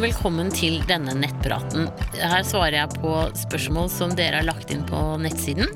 og 0.00 0.06
velkommen 0.06 0.48
til 0.48 0.78
denne 0.88 1.12
nettpraten. 1.12 1.90
Her 2.16 2.40
svarer 2.48 2.78
jeg 2.78 3.00
på 3.02 3.10
spørsmål 3.36 3.90
som 3.92 4.14
dere 4.16 4.38
har 4.38 4.46
lagt 4.48 4.70
inn 4.72 4.86
på 4.88 4.96
nettsiden. 5.20 5.68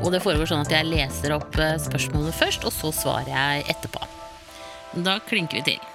Og 0.00 0.10
det 0.10 0.24
foregår 0.24 0.50
sånn 0.50 0.64
at 0.64 0.72
jeg 0.74 0.88
leser 0.88 1.36
opp 1.36 1.54
eh, 1.62 1.76
spørsmålet 1.78 2.34
først, 2.34 2.66
og 2.66 2.74
så 2.74 2.90
svarer 2.90 3.30
jeg 3.30 3.68
etterpå. 3.76 4.02
Da 5.06 5.20
klinker 5.28 5.60
vi 5.60 5.68
til. 5.68 5.86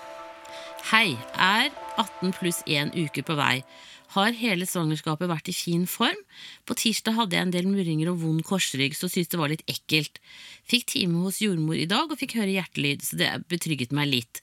Hei, 0.93 1.17
er 1.35 1.67
18 1.99 2.31
pluss 2.37 2.61
1 2.63 2.95
uke 2.95 3.25
på 3.27 3.35
vei. 3.35 3.57
Har 4.15 4.33
hele 4.33 4.65
svangerskapet 4.65 5.29
vært 5.29 5.51
i 5.51 5.53
fin 5.53 5.83
form? 5.89 6.17
På 6.65 6.73
tirsdag 6.77 7.13
hadde 7.17 7.37
jeg 7.37 7.45
en 7.45 7.53
del 7.53 7.67
murringer 7.69 8.09
og 8.09 8.23
vond 8.23 8.41
korsrygg, 8.45 8.95
så 8.97 9.05
syntes 9.05 9.29
det 9.29 9.41
var 9.41 9.51
litt 9.51 9.65
ekkelt. 9.69 10.17
Fikk 10.69 10.87
time 10.95 11.21
hos 11.27 11.41
jordmor 11.43 11.77
i 11.77 11.85
dag 11.89 12.09
og 12.09 12.17
fikk 12.17 12.39
høre 12.39 12.55
hjertelyd, 12.55 13.05
så 13.05 13.19
det 13.19 13.29
betrygget 13.53 13.93
meg 13.93 14.09
litt. 14.09 14.41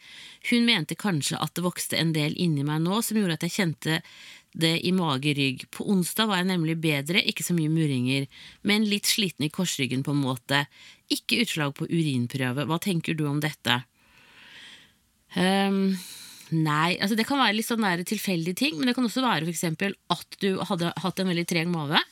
Hun 0.52 0.68
mente 0.68 0.98
kanskje 0.98 1.40
at 1.42 1.56
det 1.58 1.66
vokste 1.66 1.98
en 1.98 2.14
del 2.14 2.36
inni 2.38 2.66
meg 2.66 2.84
nå 2.84 3.00
som 3.02 3.18
gjorde 3.18 3.40
at 3.40 3.46
jeg 3.48 3.56
kjente 3.56 4.00
det 4.56 4.76
i 4.86 4.92
mage-rygg. 4.94 5.66
På 5.74 5.88
onsdag 5.92 6.30
var 6.30 6.40
jeg 6.40 6.50
nemlig 6.52 6.78
bedre, 6.80 7.24
ikke 7.26 7.44
så 7.44 7.56
mye 7.56 7.72
murringer, 7.72 8.30
men 8.62 8.86
litt 8.88 9.10
sliten 9.10 9.48
i 9.48 9.52
korsryggen 9.52 10.06
på 10.06 10.14
en 10.14 10.22
måte. 10.22 10.62
Ikke 11.12 11.42
utslag 11.42 11.74
på 11.76 11.88
urinprøve. 11.90 12.64
Hva 12.70 12.78
tenker 12.82 13.18
du 13.18 13.26
om 13.28 13.42
dette? 13.42 13.82
Um, 15.36 15.98
Nei, 16.54 16.96
altså 17.02 17.16
det 17.18 17.26
kan 17.26 17.40
være 17.42 17.56
litt 17.58 17.66
sånn 17.66 17.86
tilfeldige 18.06 18.60
ting, 18.60 18.76
men 18.78 18.86
det 18.86 18.94
kan 18.94 19.06
også 19.06 19.24
være 19.24 19.50
for 19.50 19.96
at 20.14 20.38
du 20.42 20.60
hadde 20.68 20.92
hatt 21.02 21.22
en 21.22 21.32
veldig 21.32 21.46
treg 21.50 21.70
mage. 21.70 22.02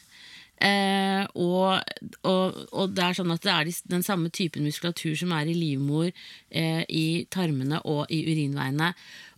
Eh, 0.63 1.25
og, 1.35 1.83
og, 2.23 2.59
og, 2.71 2.93
det 2.95 3.03
er 3.03 3.17
sånn 3.19 3.33
at 3.35 3.43
det 3.43 3.53
er 3.53 3.71
den 3.91 4.05
samme 4.07 4.31
typen 4.33 4.63
muskulatur 4.65 5.17
som 5.19 5.33
er 5.35 5.51
i 5.51 5.57
livmor, 5.57 6.13
eh, 6.55 6.85
i 6.87 7.27
tarmene 7.31 7.81
og 7.91 8.07
i 8.15 8.21
urinveiene. 8.29 8.93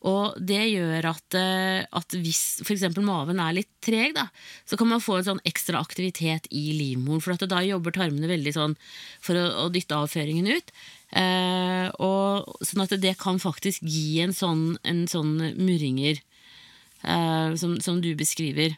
Og 0.07 0.37
det 0.39 0.61
gjør 0.69 1.09
at, 1.11 1.39
eh, 1.41 1.81
at 1.89 2.19
hvis 2.21 2.61
f.eks. 2.63 2.85
maven 3.01 3.41
er 3.43 3.57
litt 3.57 3.73
treg, 3.85 4.13
da, 4.19 4.29
så 4.69 4.79
kan 4.79 4.93
man 4.93 5.03
få 5.03 5.19
en 5.19 5.29
sånn 5.33 5.43
ekstra 5.49 5.81
aktivitet 5.81 6.51
i 6.53 6.69
livmoren. 6.77 7.25
For 7.25 7.49
da 7.49 7.65
jobber 7.65 7.97
tarmene 7.97 8.31
veldig 8.31 8.55
sånn 8.55 8.77
for 9.25 9.41
å, 9.41 9.49
å 9.65 9.73
dytte 9.73 9.99
avføringen 9.99 10.53
ut. 10.53 10.75
Eh, 11.15 11.87
og, 12.03 12.57
sånn 12.67 12.83
at 12.83 12.97
det 12.99 13.15
kan 13.21 13.39
faktisk 13.43 13.85
gi 13.87 14.19
en 14.25 14.35
sånn, 14.35 14.75
en 14.83 15.05
sånn 15.11 15.37
murringer 15.55 16.19
eh, 16.19 17.55
som, 17.61 17.77
som, 17.83 18.01
du 18.03 18.11
beskriver. 18.19 18.75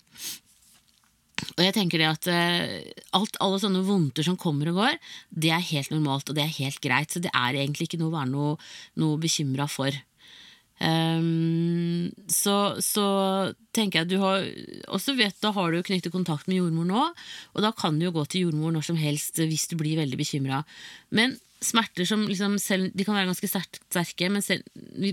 Og 1.56 1.62
jeg 1.62 1.74
tenker 1.76 2.02
det 2.02 2.08
at 2.10 2.28
eh, 2.32 2.90
alt, 3.16 3.38
Alle 3.40 3.60
sånne 3.62 3.84
vondter 3.86 4.26
som 4.26 4.36
kommer 4.36 4.72
og 4.72 4.82
går, 4.82 4.98
det 5.30 5.54
er 5.54 5.70
helt 5.70 5.94
normalt 5.94 6.28
og 6.28 6.36
det 6.36 6.44
er 6.44 6.58
helt 6.58 6.82
greit. 6.84 7.14
Så 7.14 7.22
det 7.24 7.32
er 7.32 7.56
egentlig 7.56 7.88
ikke 7.88 8.02
noe 8.02 8.12
å 8.12 8.18
være 8.18 8.32
noe, 8.34 8.58
noe 9.00 9.22
bekymra 9.22 9.68
for. 9.70 9.94
Um, 10.78 12.06
så, 12.30 12.78
så, 12.78 13.04
tenker 13.74 13.98
jeg 13.98 14.06
at 14.06 14.12
du 14.12 14.20
har 14.22 14.44
også 14.94 15.16
vet, 15.18 15.34
Da 15.42 15.50
har 15.56 15.74
du 15.74 15.80
knyttet 15.82 16.14
kontakt 16.14 16.46
med 16.46 16.60
jordmor 16.60 16.86
nå, 16.86 17.06
og 17.50 17.64
da 17.64 17.72
kan 17.74 17.98
du 17.98 18.04
jo 18.06 18.12
gå 18.14 18.22
til 18.30 18.44
jordmor 18.46 18.76
når 18.76 18.86
som 18.86 19.00
helst 19.00 19.40
hvis 19.42 19.66
du 19.72 19.74
blir 19.80 19.98
veldig 19.98 20.20
bekymra. 20.20 20.62
Men 21.10 21.34
smerter 21.64 22.06
som 22.06 22.22
liksom 22.28 22.54
selv, 22.62 22.92
de 22.94 23.04
kan 23.06 23.16
være 23.16 23.28
ganske 23.30 23.48
sterke, 23.50 24.28
men 24.30 24.44
selv, 24.44 24.66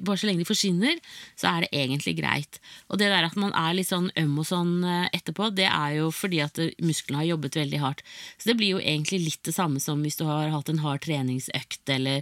bare 0.06 0.20
så 0.22 0.30
lenge 0.30 0.44
de 0.44 0.48
forsvinner, 0.48 1.00
så 1.40 1.50
er 1.50 1.66
det 1.66 1.72
egentlig 1.82 2.16
greit. 2.20 2.60
Og 2.90 3.00
det 3.02 3.10
der 3.10 3.26
at 3.26 3.38
man 3.40 3.54
er 3.58 3.74
litt 3.78 3.90
sånn 3.90 4.12
øm 4.22 4.38
og 4.42 4.48
sånn 4.50 4.76
eh, 4.86 5.08
etterpå, 5.18 5.50
det 5.58 5.68
er 5.72 5.98
jo 6.00 6.12
fordi 6.14 6.44
at 6.46 6.62
musklene 6.86 7.24
har 7.24 7.32
jobbet 7.34 7.60
veldig 7.62 7.82
hardt. 7.82 8.06
Så 8.38 8.52
det 8.52 8.58
blir 8.62 8.76
jo 8.76 8.84
egentlig 8.84 9.24
litt 9.26 9.44
det 9.48 9.56
samme 9.58 9.82
som 9.82 10.06
hvis 10.06 10.20
du 10.22 10.26
har 10.30 10.54
hatt 10.54 10.70
en 10.70 10.84
hard 10.86 11.06
treningsøkt 11.08 11.96
eller, 11.98 12.22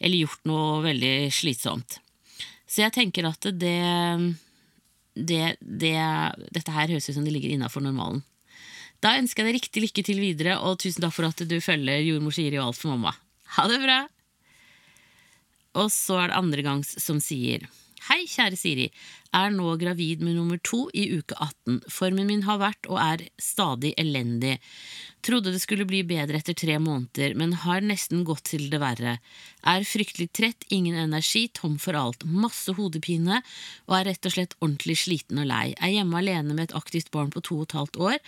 eller 0.00 0.24
gjort 0.24 0.48
noe 0.48 0.82
veldig 0.88 1.14
slitsomt. 1.34 2.00
Så 2.68 2.82
jeg 2.84 2.96
tenker 2.96 3.28
at 3.28 3.48
det, 3.56 3.76
det, 5.16 5.44
det 5.60 5.94
Dette 6.52 6.74
her 6.74 6.90
høres 6.92 7.08
ut 7.08 7.16
som 7.16 7.24
det 7.24 7.32
ligger 7.32 7.54
innafor 7.54 7.84
normalen. 7.84 8.24
Da 9.04 9.14
ønsker 9.20 9.44
jeg 9.44 9.52
deg 9.52 9.60
riktig 9.60 9.82
lykke 9.84 10.02
til 10.04 10.20
videre, 10.20 10.58
og 10.58 10.80
tusen 10.82 11.04
takk 11.04 11.14
for 11.14 11.28
at 11.28 11.44
du 11.46 11.58
følger 11.62 12.02
Jordmor 12.02 12.34
sier 12.34 12.56
og 12.58 12.70
Alt 12.70 12.80
for 12.80 12.96
mamma. 12.96 13.14
Ha 13.56 13.66
det 13.70 13.80
bra! 13.82 13.98
Og 15.78 15.90
så 15.94 16.18
er 16.22 16.30
det 16.30 16.38
andre 16.38 16.64
gangs 16.66 16.94
som 17.02 17.20
sier 17.22 17.66
Hei, 18.08 18.22
kjære 18.30 18.56
Siri. 18.56 18.86
Er 19.36 19.50
nå 19.52 19.74
gravid 19.76 20.22
med 20.24 20.38
nummer 20.38 20.56
to 20.64 20.86
i 20.96 21.04
uke 21.18 21.36
18. 21.36 21.82
Formen 21.92 22.30
min 22.30 22.46
har 22.46 22.62
vært 22.62 22.88
og 22.88 22.96
er 23.02 23.26
stadig 23.36 23.92
elendig. 24.00 24.54
Trodde 25.20 25.52
det 25.52 25.60
skulle 25.60 25.84
bli 25.88 26.00
bedre 26.06 26.38
etter 26.38 26.56
tre 26.56 26.78
måneder, 26.80 27.34
men 27.36 27.52
har 27.64 27.82
nesten 27.84 28.22
gått 28.24 28.46
til 28.52 28.68
det 28.72 28.80
verre. 28.80 29.18
Er 29.68 29.84
fryktelig 29.84 30.30
trett, 30.32 30.64
ingen 30.72 30.96
energi, 30.96 31.48
tom 31.52 31.76
for 31.82 31.98
alt, 31.98 32.24
masse 32.24 32.72
hodepine 32.78 33.42
og 33.88 33.96
er 33.98 34.08
rett 34.12 34.28
og 34.30 34.36
slett 34.36 34.54
ordentlig 34.62 34.96
sliten 35.02 35.42
og 35.42 35.50
lei. 35.50 35.74
Er 35.76 35.98
hjemme 35.98 36.22
alene 36.22 36.54
med 36.54 36.68
et 36.68 36.76
aktivt 36.78 37.10
barn 37.12 37.32
på 37.34 37.42
to 37.44 37.58
og 37.60 37.68
et 37.68 37.76
halvt 37.80 37.98
år, 38.10 38.20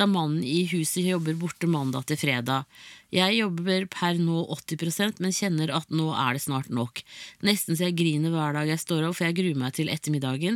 da 0.00 0.08
mannen 0.10 0.42
i 0.42 0.64
huset 0.72 1.04
jobber 1.04 1.36
borte 1.38 1.68
mandag 1.70 2.08
til 2.08 2.18
fredag. 2.24 2.64
Jeg 3.12 3.38
jobber 3.38 3.86
per 3.88 4.18
nå 4.20 4.42
80% 4.52 5.20
men 5.24 5.32
kjenner 5.32 5.70
at 5.72 5.92
nå 5.92 6.10
er 6.12 6.36
det 6.36 6.42
snart 6.44 6.68
nok. 6.72 7.00
Nesten 7.44 7.76
så 7.76 7.86
jeg 7.86 7.96
griner 8.00 8.32
hver 8.32 8.56
dag 8.56 8.68
jeg 8.68 8.80
står 8.82 9.06
opp, 9.08 9.16
for 9.20 9.28
jeg 9.28 9.36
gruer 9.36 9.60
meg 9.60 9.76
til 9.76 9.92
ettermiddagen, 9.92 10.47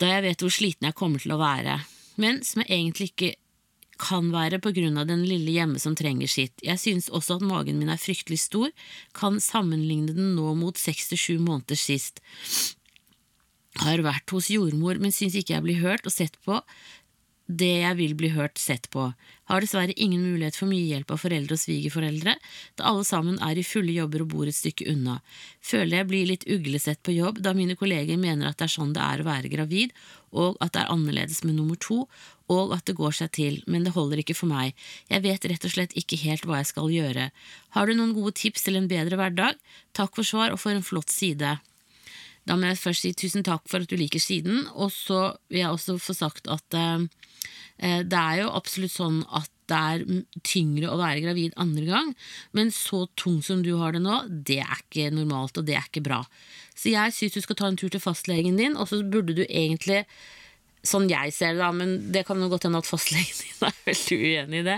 da 0.00 0.12
jeg 0.12 0.24
vet 0.26 0.44
hvor 0.44 0.52
sliten 0.52 0.88
jeg 0.88 0.96
kommer 0.98 1.22
til 1.22 1.34
å 1.34 1.40
være. 1.40 1.80
Men 2.20 2.42
som 2.44 2.62
jeg 2.62 2.72
egentlig 2.72 3.10
ikke 3.12 3.32
kan 4.00 4.28
være 4.32 4.60
på 4.60 4.72
grunn 4.76 4.98
av 5.00 5.08
den 5.08 5.22
lille 5.24 5.54
hjemme 5.54 5.80
som 5.80 5.96
trenger 5.96 6.28
sitt. 6.28 6.54
Jeg 6.64 6.80
synes 6.80 7.08
også 7.08 7.38
at 7.38 7.46
magen 7.48 7.80
min 7.80 7.92
er 7.92 8.00
fryktelig 8.00 8.42
stor, 8.44 8.72
kan 9.16 9.40
sammenligne 9.40 10.12
den 10.16 10.34
nå 10.36 10.52
mot 10.58 10.76
seks 10.80 11.10
til 11.12 11.20
sju 11.20 11.36
måneder 11.40 11.80
sist. 11.80 12.20
Har 13.80 14.04
vært 14.04 14.32
hos 14.32 14.50
jordmor, 14.52 15.00
men 15.00 15.12
synes 15.12 15.36
ikke 15.36 15.56
jeg 15.56 15.64
blir 15.64 15.82
hørt 15.82 16.08
og 16.08 16.12
sett 16.12 16.36
på 16.44 16.60
det 17.46 17.72
jeg 17.82 17.96
vil 17.98 18.14
bli 18.18 18.30
hørt 18.34 18.58
sett 18.58 18.88
på. 18.90 19.06
Har 19.46 19.62
dessverre 19.62 19.94
ingen 19.94 20.24
mulighet 20.24 20.56
for 20.58 20.66
mye 20.66 20.88
hjelp 20.90 21.12
av 21.14 21.20
foreldre 21.22 21.54
og 21.54 21.62
svigerforeldre, 21.62 22.34
da 22.74 22.86
alle 22.90 23.04
sammen 23.06 23.38
er 23.44 23.58
i 23.58 23.66
fulle 23.66 23.94
jobber 23.94 24.24
og 24.24 24.32
bor 24.32 24.50
et 24.50 24.58
stykke 24.58 24.88
unna. 24.90 25.20
Føler 25.62 26.00
jeg 26.00 26.08
blir 26.10 26.30
litt 26.32 26.46
uglesett 26.50 27.02
på 27.06 27.14
jobb, 27.14 27.38
da 27.46 27.54
mine 27.54 27.78
kolleger 27.78 28.18
mener 28.18 28.50
at 28.50 28.58
det 28.58 28.66
er 28.66 28.74
sånn 28.74 28.94
det 28.96 29.04
er 29.04 29.22
å 29.22 29.28
være 29.28 29.52
gravid, 29.52 29.94
og 30.34 30.58
at 30.60 30.74
det 30.74 30.82
er 30.82 30.90
annerledes 30.96 31.44
med 31.46 31.54
nummer 31.60 31.78
to, 31.78 32.02
og 32.50 32.74
at 32.74 32.86
det 32.90 32.96
går 32.98 33.14
seg 33.20 33.30
til, 33.38 33.60
men 33.70 33.86
det 33.86 33.94
holder 33.94 34.22
ikke 34.22 34.36
for 34.38 34.50
meg. 34.50 34.74
Jeg 35.10 35.22
vet 35.22 35.46
rett 35.50 35.66
og 35.66 35.74
slett 35.74 35.94
ikke 35.98 36.18
helt 36.26 36.46
hva 36.46 36.60
jeg 36.60 36.72
skal 36.74 36.90
gjøre. 36.90 37.30
Har 37.78 37.86
du 37.86 37.94
noen 37.94 38.14
gode 38.18 38.34
tips 38.42 38.66
til 38.66 38.78
en 38.78 38.90
bedre 38.90 39.18
hverdag? 39.18 39.58
Takk 39.94 40.18
for 40.18 40.26
svar 40.26 40.54
og 40.54 40.62
for 40.62 40.74
en 40.74 40.86
flott 40.86 41.14
side. 41.14 41.56
Da 42.46 42.56
må 42.56 42.70
jeg 42.70 42.78
først 42.78 43.02
si 43.04 43.12
tusen 43.18 43.44
takk 43.46 43.64
for 43.68 43.82
at 43.82 43.90
du 43.90 43.98
liker 43.98 44.22
siden, 44.22 44.68
og 44.74 44.92
så 44.94 45.36
vil 45.50 45.64
jeg 45.64 45.72
også 45.74 45.98
få 46.02 46.14
sagt 46.14 46.50
at 46.52 46.78
eh, 46.78 47.06
Eh, 47.78 48.00
det 48.08 48.16
er 48.16 48.42
jo 48.42 48.54
absolutt 48.56 48.94
sånn 48.94 49.20
at 49.36 49.50
det 49.66 49.76
er 49.76 50.04
tyngre 50.46 50.92
å 50.92 50.98
være 51.00 51.24
gravid 51.24 51.56
andre 51.60 51.84
gang, 51.88 52.12
men 52.54 52.70
så 52.72 53.04
tung 53.18 53.40
som 53.42 53.64
du 53.66 53.72
har 53.80 53.96
det 53.96 54.02
nå, 54.04 54.20
det 54.30 54.60
er 54.62 54.78
ikke 54.78 55.10
normalt, 55.14 55.58
og 55.58 55.66
det 55.66 55.74
er 55.76 55.88
ikke 55.88 56.04
bra. 56.06 56.22
Så 56.76 56.92
jeg 56.92 57.14
syns 57.16 57.34
du 57.34 57.42
skal 57.42 57.58
ta 57.58 57.70
en 57.70 57.78
tur 57.80 57.90
til 57.90 58.02
fastlegen 58.02 58.60
din, 58.60 58.78
og 58.78 58.88
så 58.90 59.02
burde 59.02 59.36
du 59.36 59.46
egentlig 59.48 60.04
Sånn 60.86 61.08
jeg 61.10 61.32
ser 61.34 61.56
det, 61.56 61.58
da, 61.58 61.72
men 61.74 61.96
det 62.14 62.20
kan 62.28 62.38
jo 62.38 62.46
godt 62.46 62.68
hende 62.68 62.78
at 62.78 62.86
fastlegen 62.86 63.40
din 63.40 63.64
er 63.66 63.78
veldig 63.88 64.18
uenig 64.20 64.60
i 64.60 64.66
det. 64.68 64.76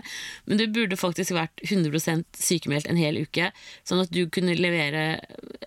Men 0.48 0.56
du 0.56 0.62
burde 0.72 0.96
faktisk 0.96 1.34
vært 1.36 1.60
100% 1.66 2.38
sykemeldt 2.40 2.88
en 2.88 2.96
hel 2.96 3.18
uke, 3.26 3.50
sånn 3.84 4.00
at 4.00 4.14
du 4.14 4.22
kunne 4.32 4.54
levere 4.56 5.18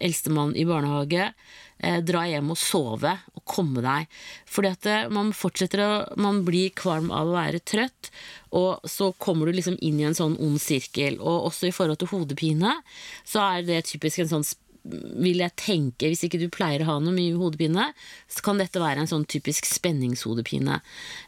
eldstemann 0.04 0.56
i 0.58 0.66
barnehage, 0.68 1.32
eh, 1.80 2.00
dra 2.06 2.24
hjem 2.30 2.52
og 2.54 2.60
sove 2.60 3.14
og 3.36 3.44
komme 3.48 3.84
deg. 3.86 4.10
Fordi 4.50 4.72
at 4.76 4.90
eh, 4.90 5.10
man 5.14 5.34
fortsetter 5.36 5.84
å 5.86 5.92
Man 6.22 6.44
blir 6.46 6.74
kvalm 6.76 7.12
av 7.12 7.30
å 7.30 7.36
være 7.38 7.62
trøtt, 7.64 8.12
og 8.52 8.84
så 8.90 9.12
kommer 9.18 9.48
du 9.48 9.58
liksom 9.58 9.78
inn 9.82 10.00
i 10.00 10.08
en 10.10 10.18
sånn 10.18 10.38
ond 10.42 10.60
sirkel. 10.62 11.20
Og 11.22 11.48
også 11.52 11.70
i 11.70 11.76
forhold 11.76 12.02
til 12.02 12.12
hodepine, 12.12 12.76
så 13.24 13.46
er 13.48 13.68
det 13.68 13.86
typisk 13.90 14.20
en 14.24 14.34
sånn 14.36 14.48
vil 14.84 15.44
jeg 15.44 15.54
tenke, 15.62 16.10
hvis 16.10 16.24
ikke 16.26 16.40
du 16.42 16.48
pleier 16.54 16.82
å 16.82 16.88
ha 16.88 16.96
noe 17.04 17.14
mye 17.14 17.36
hodepine, 17.38 17.92
så 18.32 18.42
kan 18.46 18.58
dette 18.58 18.82
være 18.82 19.04
en 19.04 19.10
sånn 19.10 19.28
typisk 19.30 19.68
spenningshodepine. 19.70 20.80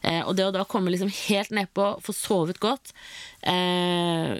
Eh, 0.02 0.22
og 0.26 0.34
det 0.38 0.48
å 0.48 0.54
da 0.54 0.64
komme 0.66 0.90
liksom 0.90 1.12
helt 1.28 1.54
nedpå, 1.54 1.86
få 2.02 2.14
sovet 2.16 2.58
godt, 2.62 2.90
eh, 3.46 4.34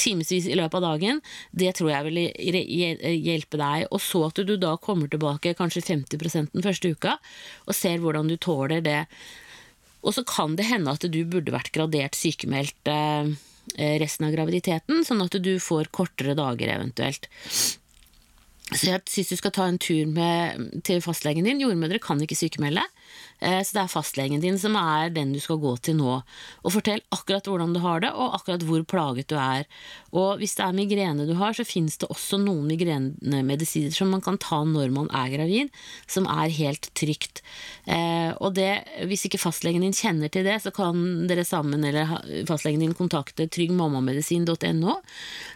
timevis 0.00 0.48
i 0.48 0.56
løpet 0.56 0.78
av 0.80 0.86
dagen, 0.88 1.20
det 1.52 1.74
tror 1.76 1.92
jeg 1.92 2.08
vil 2.08 2.20
hjelpe 3.28 3.60
deg. 3.60 3.86
Og 3.92 4.00
så 4.00 4.24
at 4.30 4.40
du 4.40 4.56
da 4.56 4.78
kommer 4.80 5.12
tilbake 5.12 5.56
kanskje 5.58 5.84
50 5.84 6.52
den 6.52 6.64
første 6.64 6.94
uka, 6.96 7.18
og 7.66 7.76
ser 7.76 8.00
hvordan 8.00 8.28
du 8.28 8.38
tåler 8.40 8.80
det. 8.80 9.04
Og 10.02 10.16
så 10.16 10.24
kan 10.26 10.56
det 10.56 10.66
hende 10.66 10.96
at 10.96 11.04
du 11.04 11.24
burde 11.28 11.52
vært 11.54 11.74
gradert 11.76 12.16
sykemeldt 12.18 12.88
eh, 12.88 13.36
resten 14.00 14.26
av 14.26 14.34
graviditeten, 14.34 15.04
sånn 15.06 15.22
at 15.22 15.36
du 15.44 15.54
får 15.62 15.92
kortere 15.94 16.34
dager 16.38 16.72
eventuelt. 16.72 17.28
Så 18.72 18.88
jeg 18.88 19.02
syns 19.10 19.32
du 19.32 19.38
skal 19.40 19.54
ta 19.54 19.66
en 19.68 19.80
tur 19.82 20.08
med, 20.10 20.82
til 20.86 21.02
fastlegen 21.04 21.46
din. 21.48 21.60
Jordmødre 21.62 22.00
kan 22.02 22.20
ikke 22.22 22.38
sykemelde. 22.38 22.84
Eh, 23.42 23.60
så 23.66 23.74
det 23.74 23.82
er 23.82 23.90
fastlegen 23.90 24.42
din 24.42 24.58
som 24.60 24.76
er 24.78 25.10
den 25.14 25.32
du 25.34 25.40
skal 25.42 25.58
gå 25.62 25.74
til 25.82 25.98
nå. 25.98 26.18
Og 26.62 26.74
fortell 26.74 27.02
akkurat 27.14 27.48
hvordan 27.48 27.74
du 27.74 27.80
har 27.82 28.02
det, 28.04 28.12
og 28.14 28.36
akkurat 28.38 28.64
hvor 28.66 28.84
plaget 28.86 29.30
du 29.32 29.36
er. 29.40 29.66
Og 30.14 30.38
hvis 30.40 30.54
det 30.58 30.66
er 30.66 30.76
migrene 30.76 31.26
du 31.26 31.34
har, 31.40 31.56
så 31.56 31.66
finnes 31.66 31.98
det 31.98 32.10
også 32.12 32.38
noen 32.42 32.68
migrenemedisiner 32.70 33.94
som 33.94 34.12
man 34.14 34.22
kan 34.24 34.38
ta 34.42 34.62
når 34.68 34.92
man 34.94 35.10
er 35.16 35.32
gravid, 35.34 35.72
som 36.10 36.28
er 36.30 36.52
helt 36.54 36.90
trygt. 36.98 37.42
Eh, 37.90 38.30
og 38.38 38.54
det, 38.58 38.70
hvis 39.10 39.26
ikke 39.26 39.40
fastlegen 39.42 39.82
din 39.82 39.96
kjenner 39.96 40.30
til 40.32 40.46
det, 40.46 40.60
så 40.62 40.72
kan 40.74 41.26
dere 41.30 41.46
sammen 41.48 41.82
eller 41.88 42.14
fastlegen 42.48 42.84
din 42.84 42.96
kontakte 42.96 43.48
tryggmammamedisin.no, 43.50 44.98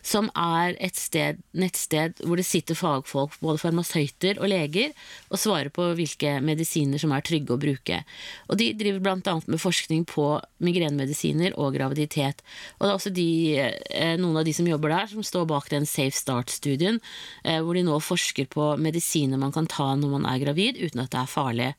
som 0.02 0.30
er 0.34 0.74
et 0.82 0.98
sted, 0.98 1.38
nettsted 1.56 2.24
hvor 2.24 2.40
det 2.40 2.48
sitter 2.48 2.78
fagfolk, 2.78 3.38
både 3.42 3.62
farmasøyter 3.62 4.40
og 4.40 4.50
leger, 4.50 4.94
og 5.30 5.40
svarer 5.40 5.70
på 5.74 5.92
hvilke 5.98 6.38
medisiner 6.44 7.00
som 7.00 7.14
er 7.14 7.24
trygge 7.26 7.45
å 7.54 7.60
bruke. 7.60 8.02
Og 8.50 8.58
De 8.60 8.72
driver 8.74 9.00
bl.a. 9.04 9.36
med 9.46 9.62
forskning 9.62 10.04
på 10.10 10.26
migrenemedisiner 10.64 11.54
og 11.60 11.76
graviditet. 11.76 12.42
Og 12.78 12.86
det 12.86 12.90
er 12.90 12.96
også 12.96 13.14
de, 13.14 13.30
eh, 13.60 14.16
noen 14.20 14.40
av 14.40 14.46
de 14.48 14.54
som 14.56 14.66
jobber 14.66 14.94
der, 14.94 15.10
som 15.12 15.22
står 15.22 15.46
bak 15.46 15.70
den 15.70 15.86
Safe 15.86 16.16
Start-studien, 16.16 17.00
eh, 17.44 17.60
hvor 17.60 17.74
de 17.74 17.84
nå 17.86 17.98
forsker 18.02 18.48
på 18.50 18.72
medisiner 18.80 19.38
man 19.38 19.52
kan 19.52 19.66
ta 19.66 19.94
når 19.94 20.16
man 20.18 20.26
er 20.26 20.42
gravid, 20.42 20.80
uten 20.80 21.04
at 21.04 21.12
det 21.14 21.22
er 21.22 21.30
farlig. 21.30 21.74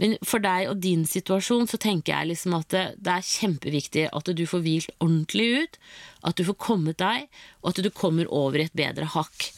Men 0.00 0.16
for 0.24 0.40
deg 0.40 0.70
og 0.70 0.80
din 0.80 1.04
situasjon 1.04 1.68
så 1.68 1.78
tenker 1.80 2.14
jeg 2.14 2.30
liksom 2.32 2.56
at 2.56 2.70
det, 2.72 2.84
det, 3.04 3.18
er 3.18 3.30
kjempeviktig 3.30 4.06
at 4.16 4.30
du 4.32 4.46
får 4.48 4.64
hvilt 4.64 4.94
ordentlig 4.98 5.48
ut, 5.60 5.80
at 6.24 6.40
du 6.40 6.46
får 6.48 6.56
kommet 6.56 7.00
deg, 7.02 7.28
og 7.60 7.72
at 7.72 7.82
du 7.84 7.90
kommer 7.92 8.30
over 8.32 8.64
et 8.64 8.76
bedre 8.76 9.10
hakk. 9.12 9.50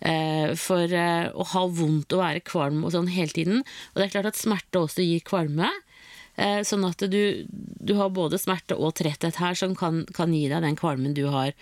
Eh, 0.00 0.54
for 0.56 0.88
eh, 0.88 1.28
å 1.28 1.44
ha 1.52 1.62
vondt 1.68 2.14
og 2.16 2.22
være 2.22 2.40
kvalm 2.48 2.86
og 2.88 2.94
sånn 2.94 3.10
hele 3.12 3.34
tiden 3.36 3.58
Og 3.60 3.98
det 3.98 4.06
er 4.06 4.12
klart 4.14 4.30
at 4.30 4.38
smerte 4.40 4.80
også 4.80 5.04
gir 5.04 5.20
kvalme. 5.28 5.68
Eh, 6.40 6.62
sånn 6.64 6.86
at 6.88 7.04
du, 7.12 7.44
du 7.50 7.92
har 7.98 8.14
både 8.16 8.40
smerte 8.40 8.78
og 8.80 8.94
tretthet 8.96 9.36
her 9.42 9.58
som 9.58 9.76
kan, 9.76 10.06
kan 10.16 10.32
gi 10.32 10.46
deg 10.48 10.64
den 10.64 10.78
kvalmen 10.80 11.12
du 11.16 11.26
har. 11.28 11.52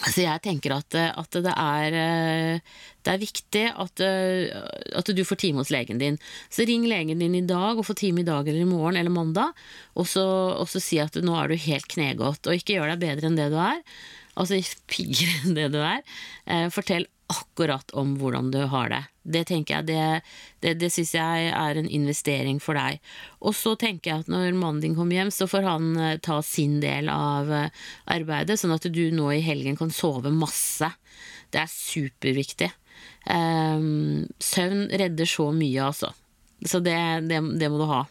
Så 0.00 0.24
jeg 0.24 0.42
tenker 0.42 0.72
at, 0.72 0.96
at 0.96 1.36
det, 1.44 1.52
er, 1.52 1.94
det, 3.04 3.10
er, 3.12 3.18
viktig 3.20 3.64
at, 3.68 4.00
at, 4.00 5.10
du 5.12 5.20
får 5.28 5.40
time 5.42 5.60
hos 5.60 5.72
legen 5.74 6.00
din. 6.00 6.16
Så 6.48 6.64
ring 6.64 6.86
legen 6.88 7.20
din 7.20 7.36
i 7.36 7.42
dag 7.44 7.76
og 7.76 7.84
få 7.84 7.94
time 7.98 8.22
i 8.22 8.26
dag 8.26 8.48
eller 8.48 8.64
i 8.64 8.70
morgen 8.70 8.96
eller 8.96 9.12
mandag, 9.12 9.52
og 9.92 10.08
så, 10.08 10.24
og 10.56 10.70
så 10.72 10.80
si 10.80 10.96
at 11.02 11.18
nå 11.20 11.36
er 11.36 11.52
du 11.52 11.60
helt 11.66 11.90
knegodt, 11.92 12.48
og 12.48 12.56
ikke 12.56 12.78
gjør 12.78 12.94
deg 12.94 13.04
bedre 13.04 13.28
enn 13.28 13.36
det 13.36 13.50
du 13.52 13.58
er 13.60 13.84
altså 14.40 14.60
piggere 14.90 15.40
enn 15.44 15.56
det 15.58 15.70
du 15.74 15.80
er. 15.82 16.04
Eh, 16.46 16.68
fortell 16.72 17.06
akkurat 17.30 17.92
om 17.94 18.16
hvordan 18.18 18.48
du 18.50 18.58
har 18.72 18.90
det. 18.90 19.04
Det 19.22 19.44
tenker 19.46 19.76
jeg, 19.76 19.86
det, 19.86 20.04
det, 20.64 20.72
det 20.80 20.88
syns 20.90 21.12
jeg 21.14 21.50
er 21.54 21.78
en 21.78 21.86
investering 21.86 22.58
for 22.62 22.78
deg. 22.78 22.98
Og 23.44 23.54
så 23.54 23.76
tenker 23.78 24.10
jeg 24.10 24.24
at 24.24 24.32
når 24.32 24.56
mannen 24.56 24.82
din 24.82 24.96
kommer 24.98 25.20
hjem, 25.20 25.30
så 25.34 25.46
får 25.50 25.68
han 25.68 25.90
eh, 25.94 26.16
ta 26.24 26.40
sin 26.46 26.80
del 26.82 27.10
av 27.12 27.52
eh, 27.54 27.70
arbeidet, 28.10 28.58
sånn 28.58 28.74
at 28.74 28.88
du 28.90 29.04
nå 29.14 29.30
i 29.36 29.44
helgen 29.46 29.78
kan 29.78 29.94
sove 29.94 30.32
masse. 30.34 30.90
Det 31.50 31.62
er 31.62 31.70
superviktig. 31.70 32.70
Søvn 33.20 34.84
redder 35.02 35.28
så 35.28 35.50
mye, 35.52 35.82
altså. 35.90 36.12
Så 36.66 36.78
det, 36.84 36.96
det 37.28 37.40
må 37.42 37.80
du 37.80 37.86
ha. 37.90 38.04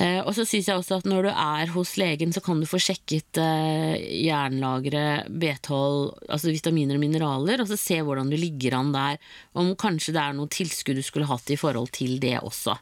Eh, 0.00 0.20
og 0.24 0.32
så 0.32 0.46
syns 0.48 0.68
jeg 0.70 0.80
også 0.80 1.00
at 1.00 1.08
når 1.08 1.26
du 1.26 1.30
er 1.30 1.72
hos 1.74 1.92
legen, 2.00 2.32
så 2.32 2.40
kan 2.44 2.60
du 2.62 2.68
få 2.68 2.80
sjekket 2.80 3.40
eh, 3.42 3.98
jernlagre, 4.24 5.26
B12, 5.28 5.76
altså 6.24 6.54
vitaminer 6.54 6.96
og 6.96 7.02
mineraler, 7.02 7.60
og 7.60 7.68
så 7.68 7.76
se 7.80 8.00
hvordan 8.06 8.32
du 8.32 8.38
ligger 8.40 8.78
an 8.78 8.94
der. 8.96 9.20
Om 9.52 9.74
kanskje 9.80 10.16
det 10.16 10.22
er 10.22 10.38
noe 10.38 10.48
tilskudd 10.52 10.96
du 10.96 11.04
skulle 11.04 11.28
hatt 11.28 11.52
i 11.52 11.58
forhold 11.60 11.92
til 11.98 12.16
det 12.22 12.38
også. 12.40 12.78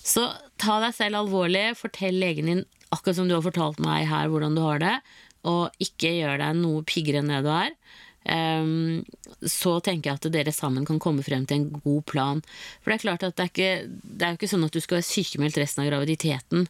Så 0.00 0.26
ta 0.58 0.80
deg 0.82 0.96
selv 0.96 1.20
alvorlig, 1.20 1.68
fortell 1.78 2.18
legen 2.18 2.50
din 2.50 2.66
akkurat 2.90 3.20
som 3.20 3.28
du 3.30 3.36
har 3.36 3.44
fortalt 3.44 3.78
meg 3.82 4.08
her 4.10 4.30
hvordan 4.32 4.56
du 4.58 4.64
har 4.64 4.82
det, 4.82 4.96
og 5.46 5.82
ikke 5.82 6.10
gjør 6.18 6.40
deg 6.42 6.58
noe 6.58 6.82
piggere 6.88 7.22
enn 7.22 7.30
det 7.30 7.44
du 7.46 7.52
er. 7.54 7.70
Um, 8.20 9.00
så 9.48 9.78
tenker 9.80 10.10
jeg 10.10 10.18
at 10.18 10.26
dere 10.34 10.52
sammen 10.52 10.84
kan 10.84 10.98
komme 11.00 11.24
frem 11.24 11.46
til 11.48 11.56
en 11.56 11.70
god 11.80 12.02
plan. 12.10 12.42
For 12.82 12.92
det 12.92 12.98
er 12.98 13.04
klart 13.06 13.24
at 13.24 13.38
det 13.38 13.46
er 13.46 13.52
ikke, 13.52 13.70
det 14.02 14.26
er 14.26 14.36
ikke 14.36 14.50
sånn 14.50 14.66
at 14.66 14.76
du 14.76 14.82
skal 14.84 14.98
være 14.98 15.08
sykemeldt 15.08 15.60
resten 15.60 15.84
av 15.84 15.88
graviditeten 15.88 16.66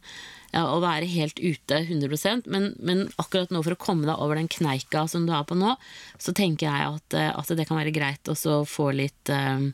ja, 0.53 0.63
og 0.63 0.85
være 0.85 1.11
helt 1.11 1.43
ute 1.43 1.83
100% 1.83 2.47
men, 2.51 2.71
men, 2.79 3.05
akkurat 3.23 3.53
nå 3.55 3.65
for 3.67 3.75
å 3.75 3.83
komme 3.83 4.07
deg 4.07 4.23
over 4.23 4.39
den 4.39 4.51
kneika 4.51 5.05
som 5.11 5.27
du 5.27 5.35
er 5.35 5.45
på 5.47 5.59
nå, 5.59 5.75
så 6.23 6.35
tenker 6.37 6.71
jeg 6.71 6.95
at, 6.95 7.19
eh, 7.19 7.31
at 7.35 7.53
det 7.59 7.67
kan 7.69 7.79
være 7.79 7.95
greit 7.95 8.31
å 8.31 8.37
få 8.67 8.91
litt 8.95 9.35
um, 9.35 9.71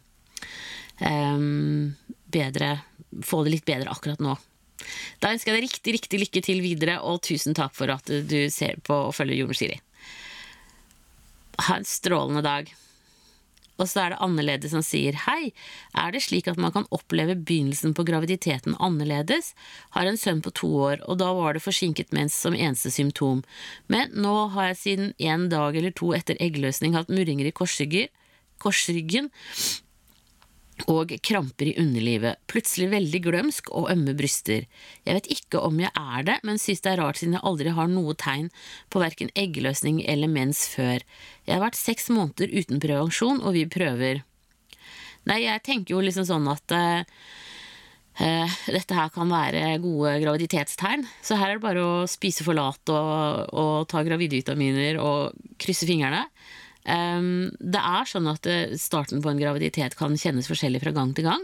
um, 1.05 1.95
bedre 2.33 2.79
Få 3.25 3.39
det 3.47 3.53
litt 3.55 3.65
bedre 3.65 3.89
akkurat 3.89 4.21
nå. 4.21 4.33
Da 5.23 5.31
ønsker 5.33 5.55
jeg 5.55 5.57
deg 5.57 5.65
riktig, 5.71 5.93
riktig 5.95 6.19
lykke 6.21 6.41
til 6.45 6.59
videre, 6.61 6.99
og 7.01 7.23
tusen 7.25 7.55
takk 7.57 7.73
for 7.73 7.89
at 7.95 8.11
du 8.29 8.51
ser 8.53 8.77
på 8.85 8.99
og 9.07 9.15
følger 9.17 9.39
Jordmor 9.39 9.57
Siri. 9.57 9.79
Ha 11.65 11.79
en 11.79 11.89
strålende 11.89 12.45
dag. 12.45 12.75
Og 13.77 13.89
så 13.91 14.03
er 14.03 14.13
det 14.13 14.21
annerledes 14.25 14.73
som 14.73 14.85
sier 14.85 15.17
hei, 15.27 15.53
er 15.93 16.13
det 16.15 16.23
slik 16.25 16.49
at 16.49 16.61
man 16.61 16.73
kan 16.73 16.87
oppleve 16.97 17.37
begynnelsen 17.37 17.93
på 17.97 18.07
graviditeten 18.09 18.77
annerledes? 18.81 19.53
Har 19.93 20.09
en 20.09 20.21
sønn 20.21 20.41
på 20.45 20.53
to 20.57 20.71
år, 20.89 21.03
og 21.05 21.21
da 21.21 21.29
var 21.37 21.57
det 21.57 21.65
forsinket 21.65 22.15
mens 22.17 22.37
som 22.37 22.57
eneste 22.57 22.93
symptom. 22.95 23.45
Men 23.93 24.15
nå 24.17 24.37
har 24.57 24.73
jeg 24.73 24.81
siden 24.83 25.13
en 25.19 25.49
dag 25.53 25.77
eller 25.77 25.93
to 25.97 26.15
etter 26.17 26.41
eggløsning 26.41 26.97
hatt 26.97 27.13
murringer 27.13 27.49
i 27.49 27.55
korsryggen, 27.57 29.29
og 30.85 31.15
kramper 31.25 31.71
i 31.71 31.77
underlivet, 31.81 32.37
plutselig 32.51 32.91
veldig 32.93 33.21
glømsk 33.25 33.71
og 33.73 33.89
ømme 33.95 34.13
bryster. 34.19 34.67
Jeg 35.09 35.17
vet 35.17 35.31
ikke 35.33 35.63
om 35.65 35.81
jeg 35.81 35.91
er 35.97 36.27
det, 36.29 36.37
men 36.45 36.61
synes 36.61 36.85
det 36.85 36.93
er 36.93 37.01
rart 37.01 37.21
siden 37.21 37.39
jeg 37.39 37.47
aldri 37.49 37.73
har 37.79 37.89
noe 37.89 38.13
tegn 38.21 38.51
på 38.93 39.01
verken 39.01 39.33
eggløsning 39.39 40.03
eller 40.05 40.31
mens 40.31 40.67
før. 40.69 41.01
Jeg 41.49 41.57
har 41.57 41.65
vært 41.65 41.81
seks 41.81 42.11
måneder 42.13 42.53
uten 42.53 42.83
prevensjon, 42.83 43.41
og 43.41 43.57
vi 43.57 43.65
prøver. 43.71 44.23
Nei, 45.27 45.41
jeg 45.47 45.65
tenker 45.67 45.97
jo 45.97 46.05
liksom 46.05 46.29
sånn 46.29 46.47
at 46.53 46.77
uh, 46.77 48.53
dette 48.69 49.01
her 49.01 49.11
kan 49.15 49.33
være 49.33 49.79
gode 49.83 50.13
graviditetstegn, 50.23 51.09
så 51.25 51.41
her 51.41 51.55
er 51.55 51.59
det 51.59 51.65
bare 51.65 51.83
å 51.83 51.97
spise 52.11 52.45
forlat 52.47 52.93
og, 52.93 53.49
og 53.57 53.75
ta 53.91 54.05
gravidvitaminer 54.07 55.01
og 55.03 55.57
krysse 55.63 55.89
fingrene. 55.89 56.27
Um, 56.87 57.51
det 57.59 57.83
er 57.83 58.07
sånn 58.07 58.29
at 58.31 58.47
eh, 58.47 58.77
starten 58.79 59.23
på 59.23 59.33
en 59.33 59.41
graviditet 59.41 59.97
kan 59.99 60.15
kjennes 60.15 60.47
forskjellig 60.47 60.85
fra 60.85 60.95
gang 60.95 61.13
til 61.17 61.27
gang. 61.27 61.43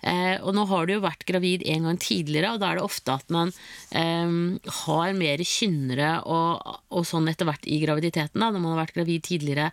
Uh, 0.00 0.40
og 0.40 0.54
nå 0.56 0.64
har 0.70 0.86
du 0.88 0.94
jo 0.94 1.02
vært 1.04 1.26
gravid 1.28 1.66
en 1.68 1.84
gang 1.90 1.98
tidligere, 2.00 2.54
og 2.54 2.62
da 2.62 2.70
er 2.70 2.80
det 2.80 2.86
ofte 2.86 3.18
at 3.20 3.34
man 3.34 3.52
um, 3.92 4.56
har 4.86 5.12
mer 5.18 5.42
kynnere 5.44 6.14
og, 6.24 6.78
og, 6.88 7.04
sånn 7.04 7.28
etter 7.28 7.48
hvert 7.48 7.68
i 7.68 7.82
graviditeten, 7.82 8.40
da, 8.40 8.48
når 8.48 8.64
man 8.64 8.72
har 8.72 8.86
vært 8.86 8.96
gravid 8.96 9.28
tidligere. 9.28 9.68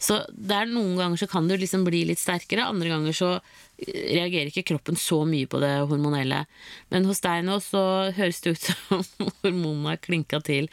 Så 0.00 0.22
det 0.30 0.54
er 0.54 0.70
noen 0.70 0.94
ganger 0.96 1.20
så 1.20 1.28
kan 1.28 1.48
du 1.50 1.56
liksom 1.58 1.84
bli 1.84 2.04
litt 2.08 2.22
sterkere, 2.22 2.68
andre 2.70 2.92
ganger 2.94 3.16
så 3.18 3.30
reagerer 3.78 4.48
ikke 4.50 4.66
kroppen 4.70 4.96
så 4.98 5.20
mye 5.28 5.48
på 5.50 5.60
det 5.62 5.72
hormonelle. 5.90 6.44
Men 6.94 7.06
hos 7.10 7.20
deg 7.22 7.44
nå 7.46 7.58
så 7.62 7.82
høres 8.16 8.40
det 8.44 8.54
ut 8.54 8.68
som 8.70 9.02
hormonene 9.42 9.92
har 9.92 10.00
klinka 10.02 10.40
til 10.46 10.70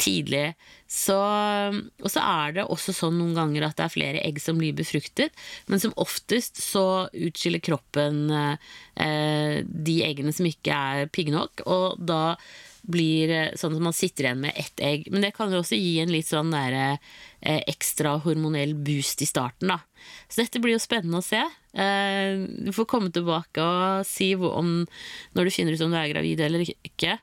tidlig. 0.00 0.54
Så, 0.90 1.16
og 1.16 2.10
så 2.12 2.22
er 2.22 2.58
det 2.58 2.66
også 2.70 2.94
sånn 2.94 3.16
noen 3.18 3.34
ganger 3.36 3.66
at 3.66 3.78
det 3.78 3.86
er 3.86 3.94
flere 3.94 4.20
egg 4.22 4.38
som 4.42 4.60
blir 4.60 4.76
befruktet, 4.76 5.34
men 5.66 5.82
som 5.82 5.96
oftest 6.00 6.60
så 6.62 7.08
utskiller 7.10 7.62
kroppen 7.64 8.28
eh, 8.30 9.58
de 9.64 9.96
eggene 10.06 10.34
som 10.34 10.46
ikke 10.46 10.76
er 10.76 11.10
pigge 11.10 11.34
nok, 11.34 11.64
og 11.66 11.98
da 11.98 12.36
blir 12.84 13.32
sånn 13.56 13.78
at 13.78 13.84
man 13.84 13.96
sitter 13.96 14.28
igjen 14.28 14.42
med 14.42 14.58
ett 14.60 14.80
egg. 14.84 15.06
Men 15.12 15.24
det 15.24 15.32
kan 15.36 15.52
jo 15.52 15.62
også 15.62 15.78
gi 15.78 15.96
en 16.02 16.12
litt 16.12 16.28
sånn 16.28 16.52
der, 16.52 16.98
eh, 17.40 17.62
ekstra 17.70 18.18
hormonell 18.24 18.74
boost 18.76 19.22
i 19.24 19.28
starten, 19.28 19.72
da. 19.72 19.80
Så 20.28 20.42
dette 20.42 20.60
blir 20.60 20.76
jo 20.76 20.82
spennende 20.82 21.20
å 21.20 21.24
se. 21.24 21.40
Eh, 21.74 22.44
du 22.44 22.72
får 22.76 22.90
komme 22.90 23.12
tilbake 23.12 23.62
og 23.62 24.06
si 24.06 24.34
om, 24.34 24.86
når 25.34 25.44
du 25.44 25.50
finner 25.50 25.72
ut 25.72 25.80
om 25.86 25.90
du 25.94 25.96
er 25.96 26.12
gravid 26.12 26.40
eller 26.44 26.64
ikke. 26.84 27.18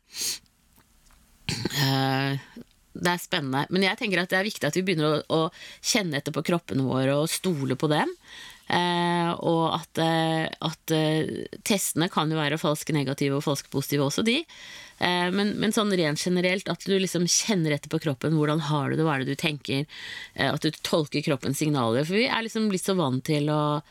Eh, 1.51 2.39
det 3.01 3.11
er 3.11 3.21
spennende. 3.21 3.65
Men 3.73 3.87
jeg 3.87 3.99
tenker 3.99 4.21
at 4.21 4.31
det 4.31 4.39
er 4.39 4.47
viktig 4.47 4.67
at 4.67 4.77
vi 4.77 4.85
begynner 4.85 5.17
å, 5.17 5.43
å 5.49 5.81
kjenne 5.81 6.19
etter 6.21 6.35
på 6.35 6.45
kroppene 6.45 6.85
våre 6.85 7.17
og 7.17 7.31
stole 7.31 7.77
på 7.79 7.89
dem. 7.91 8.11
Eh, 8.71 9.31
og 9.43 9.73
at, 9.75 9.99
eh, 9.99 10.45
at 10.63 10.93
eh, 10.95 11.49
testene 11.67 12.07
kan 12.11 12.31
jo 12.31 12.37
være 12.39 12.61
falske 12.61 12.93
negative 12.95 13.39
og 13.39 13.43
falske 13.43 13.71
positive 13.73 14.05
også, 14.05 14.23
de. 14.27 14.37
Eh, 15.01 15.27
men, 15.33 15.55
men, 15.59 15.73
sånn 15.75 15.91
rent 15.97 16.21
generelt, 16.21 16.69
at 16.71 16.85
du 16.85 16.93
liksom 16.95 17.25
kjenner 17.25 17.75
etter 17.75 17.91
på 17.91 17.99
kroppen. 18.03 18.37
Hvordan 18.37 18.61
har 18.69 18.91
du 18.91 18.99
det, 18.99 19.07
hva 19.07 19.17
er 19.17 19.25
det 19.25 19.33
du 19.33 19.41
tenker? 19.41 19.87
Eh, 20.35 20.51
at 20.51 20.63
du 20.63 20.69
tolker 20.85 21.25
kroppens 21.25 21.59
signaler. 21.59 22.05
For 22.07 22.19
vi 22.21 22.29
er 22.29 22.45
liksom 22.45 22.69
blitt 22.71 22.85
så 22.85 22.95
vant 22.99 23.25
til 23.27 23.49
å, 23.51 23.81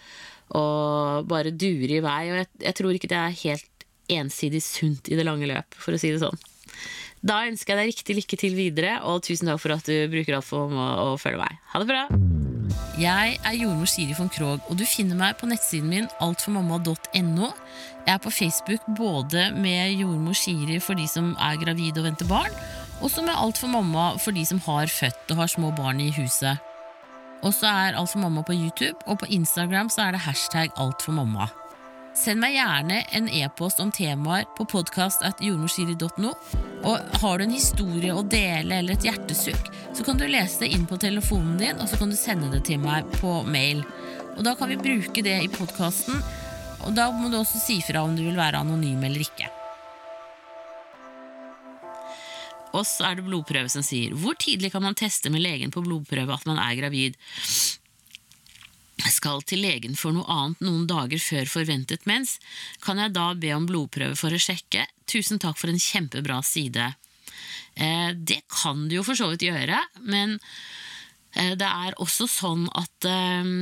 å 0.54 0.64
bare 1.28 1.52
dure 1.52 1.98
i 1.98 2.04
vei. 2.04 2.22
Og 2.30 2.40
jeg, 2.44 2.50
jeg 2.68 2.78
tror 2.78 2.96
ikke 2.96 3.10
det 3.10 3.20
er 3.20 3.40
helt 3.42 3.86
ensidig 4.10 4.62
sunt 4.64 5.10
i 5.10 5.18
det 5.18 5.26
lange 5.26 5.50
løp, 5.50 5.76
for 5.78 5.94
å 5.94 6.00
si 6.00 6.14
det 6.14 6.22
sånn. 6.22 6.40
Da 7.20 7.42
ønsker 7.44 7.74
jeg 7.74 7.80
deg 7.80 7.90
riktig 7.92 8.16
lykke 8.16 8.36
til 8.40 8.54
videre, 8.56 8.94
og 9.04 9.20
tusen 9.26 9.50
takk 9.50 9.60
for 9.60 9.76
at 9.76 9.84
du 9.84 10.08
bruker 10.12 10.38
alt 10.38 10.46
for 10.46 10.72
å, 10.72 10.86
å 11.12 11.18
følge 11.20 11.42
meg. 11.42 11.58
Ha 11.74 11.82
det 11.82 11.90
bra! 11.90 12.06
Jeg 13.00 13.36
er 13.44 13.56
jordmor 13.56 13.88
Siri 13.88 14.14
von 14.16 14.30
Krogh, 14.32 14.64
og 14.70 14.78
du 14.80 14.86
finner 14.88 15.18
meg 15.18 15.36
på 15.40 15.48
nettsiden 15.50 15.90
min 15.90 16.08
altformamma.no. 16.24 17.50
Jeg 18.06 18.14
er 18.14 18.22
på 18.24 18.32
Facebook 18.32 18.84
både 18.96 19.50
med 19.56 20.00
jordmor 20.00 20.36
Siri 20.38 20.80
for 20.80 20.96
de 20.96 21.06
som 21.10 21.34
er 21.36 21.60
gravide 21.60 22.00
og 22.00 22.08
venter 22.08 22.28
barn, 22.30 22.56
og 23.00 23.12
så 23.12 23.24
med 23.24 23.36
Alt 23.36 23.60
for 23.60 23.72
mamma 23.72 24.10
for 24.20 24.36
de 24.36 24.44
som 24.48 24.60
har 24.64 24.88
født 24.92 25.32
og 25.32 25.42
har 25.42 25.52
små 25.52 25.72
barn 25.76 26.00
i 26.00 26.10
huset. 26.16 26.60
Og 27.44 27.52
så 27.56 27.68
er 27.68 27.96
Alt 28.00 28.12
for 28.14 28.24
mamma 28.24 28.44
på 28.44 28.56
YouTube, 28.56 28.96
og 29.06 29.20
på 29.20 29.28
Instagram 29.32 29.92
så 29.92 30.08
er 30.08 30.16
det 30.16 30.24
hashtag 30.24 30.72
altformamma. 30.80 31.48
Send 32.16 32.42
meg 32.42 32.56
gjerne 32.56 33.04
en 33.14 33.28
e-post 33.30 33.78
om 33.80 33.90
temaer 33.94 34.48
på 34.58 34.64
podkast.jordmorsiri.no. 34.68 36.32
Og 36.90 37.20
har 37.22 37.38
du 37.38 37.44
en 37.44 37.54
historie 37.54 38.14
å 38.14 38.24
dele 38.26 38.80
eller 38.80 38.96
et 38.96 39.06
hjertesukk, 39.06 39.70
så 39.94 40.04
kan 40.06 40.18
du 40.18 40.26
lese 40.26 40.64
det 40.64 40.72
inn 40.74 40.88
på 40.90 40.98
telefonen 41.00 41.54
din, 41.60 41.78
og 41.78 41.86
så 41.86 42.00
kan 42.00 42.10
du 42.10 42.18
sende 42.18 42.50
det 42.50 42.64
til 42.66 42.82
meg 42.82 43.06
på 43.20 43.40
mail. 43.46 43.84
Og 44.34 44.42
da 44.46 44.56
kan 44.58 44.72
vi 44.72 44.80
bruke 44.80 45.22
det 45.22 45.36
i 45.44 45.52
podkasten, 45.52 46.18
og 46.80 46.94
da 46.96 47.10
må 47.14 47.30
du 47.30 47.38
også 47.38 47.62
si 47.62 47.78
fra 47.84 48.02
om 48.02 48.16
du 48.16 48.24
vil 48.26 48.38
være 48.38 48.64
anonym 48.64 49.04
eller 49.06 49.22
ikke. 49.22 49.50
Og 52.74 52.86
så 52.86 53.08
er 53.08 53.18
det 53.18 53.26
blodprøve 53.26 53.70
som 53.70 53.84
sier 53.86 54.14
hvor 54.18 54.36
tidlig 54.38 54.70
kan 54.74 54.82
man 54.82 54.98
teste 54.98 55.30
med 55.30 55.42
legen 55.42 55.72
på 55.74 55.82
blodprøve 55.82 56.36
at 56.36 56.46
man 56.46 56.58
er 56.62 56.76
gravid 56.78 57.18
skal 59.08 59.40
til 59.48 59.62
legen 59.64 59.96
for 59.96 60.12
noe 60.12 60.26
annet 60.28 60.60
noen 60.64 60.86
dager 60.90 61.20
før 61.22 61.48
forventet 61.48 62.04
mens, 62.10 62.36
kan 62.84 63.00
jeg 63.00 63.14
da 63.16 63.30
be 63.38 63.54
om 63.56 63.68
blodprøve 63.68 64.18
for 64.18 64.34
å 64.34 64.40
sjekke? 64.40 64.84
Tusen 65.10 65.40
takk 65.40 65.56
for 65.60 65.72
en 65.72 65.80
kjempebra 65.80 66.40
side. 66.44 66.90
Eh, 67.74 68.10
det 68.14 68.42
kan 68.52 68.88
du 68.88 68.98
jo 68.98 69.06
for 69.06 69.18
så 69.18 69.30
vidt 69.32 69.46
gjøre, 69.48 69.78
men 70.04 70.36
eh, 71.32 71.54
det 71.56 71.68
er 71.68 71.96
også 72.02 72.28
sånn 72.30 72.68
at 72.76 73.08
eh, 73.08 73.52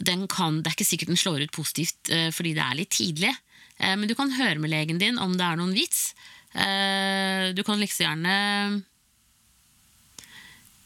den 0.00 0.26
kan 0.30 0.60
Det 0.62 0.70
er 0.70 0.76
ikke 0.78 0.88
sikkert 0.88 1.12
den 1.12 1.20
slår 1.20 1.44
ut 1.44 1.56
positivt 1.56 2.12
eh, 2.14 2.30
fordi 2.32 2.54
det 2.56 2.64
er 2.64 2.78
litt 2.78 2.94
tidlig, 2.94 3.32
eh, 3.78 3.96
men 3.96 4.08
du 4.08 4.16
kan 4.18 4.32
høre 4.38 4.60
med 4.62 4.72
legen 4.72 5.02
din 5.02 5.20
om 5.20 5.36
det 5.36 5.44
er 5.46 5.60
noen 5.60 5.76
vits. 5.76 6.14
Eh, 6.54 7.50
du 7.54 7.62
kan 7.66 7.78
liksom 7.82 8.06
gjerne 8.06 8.36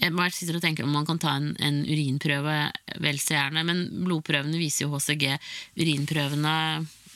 jeg 0.01 0.15
bare 0.15 0.35
sitter 0.35 0.59
og 0.59 0.65
tenker 0.65 0.87
om 0.87 0.95
man 0.95 1.07
kan 1.07 1.21
ta 1.23 1.37
en, 1.39 1.53
en 1.63 1.81
urinprøve, 1.87 2.57
vel 3.03 3.21
så 3.23 3.37
gjerne. 3.37 3.63
Men 3.67 3.87
blodprøvene 4.05 4.59
viser 4.59 4.87
jo 4.87 4.97
HCG. 4.97 5.31
Urinprøvene 5.79 6.57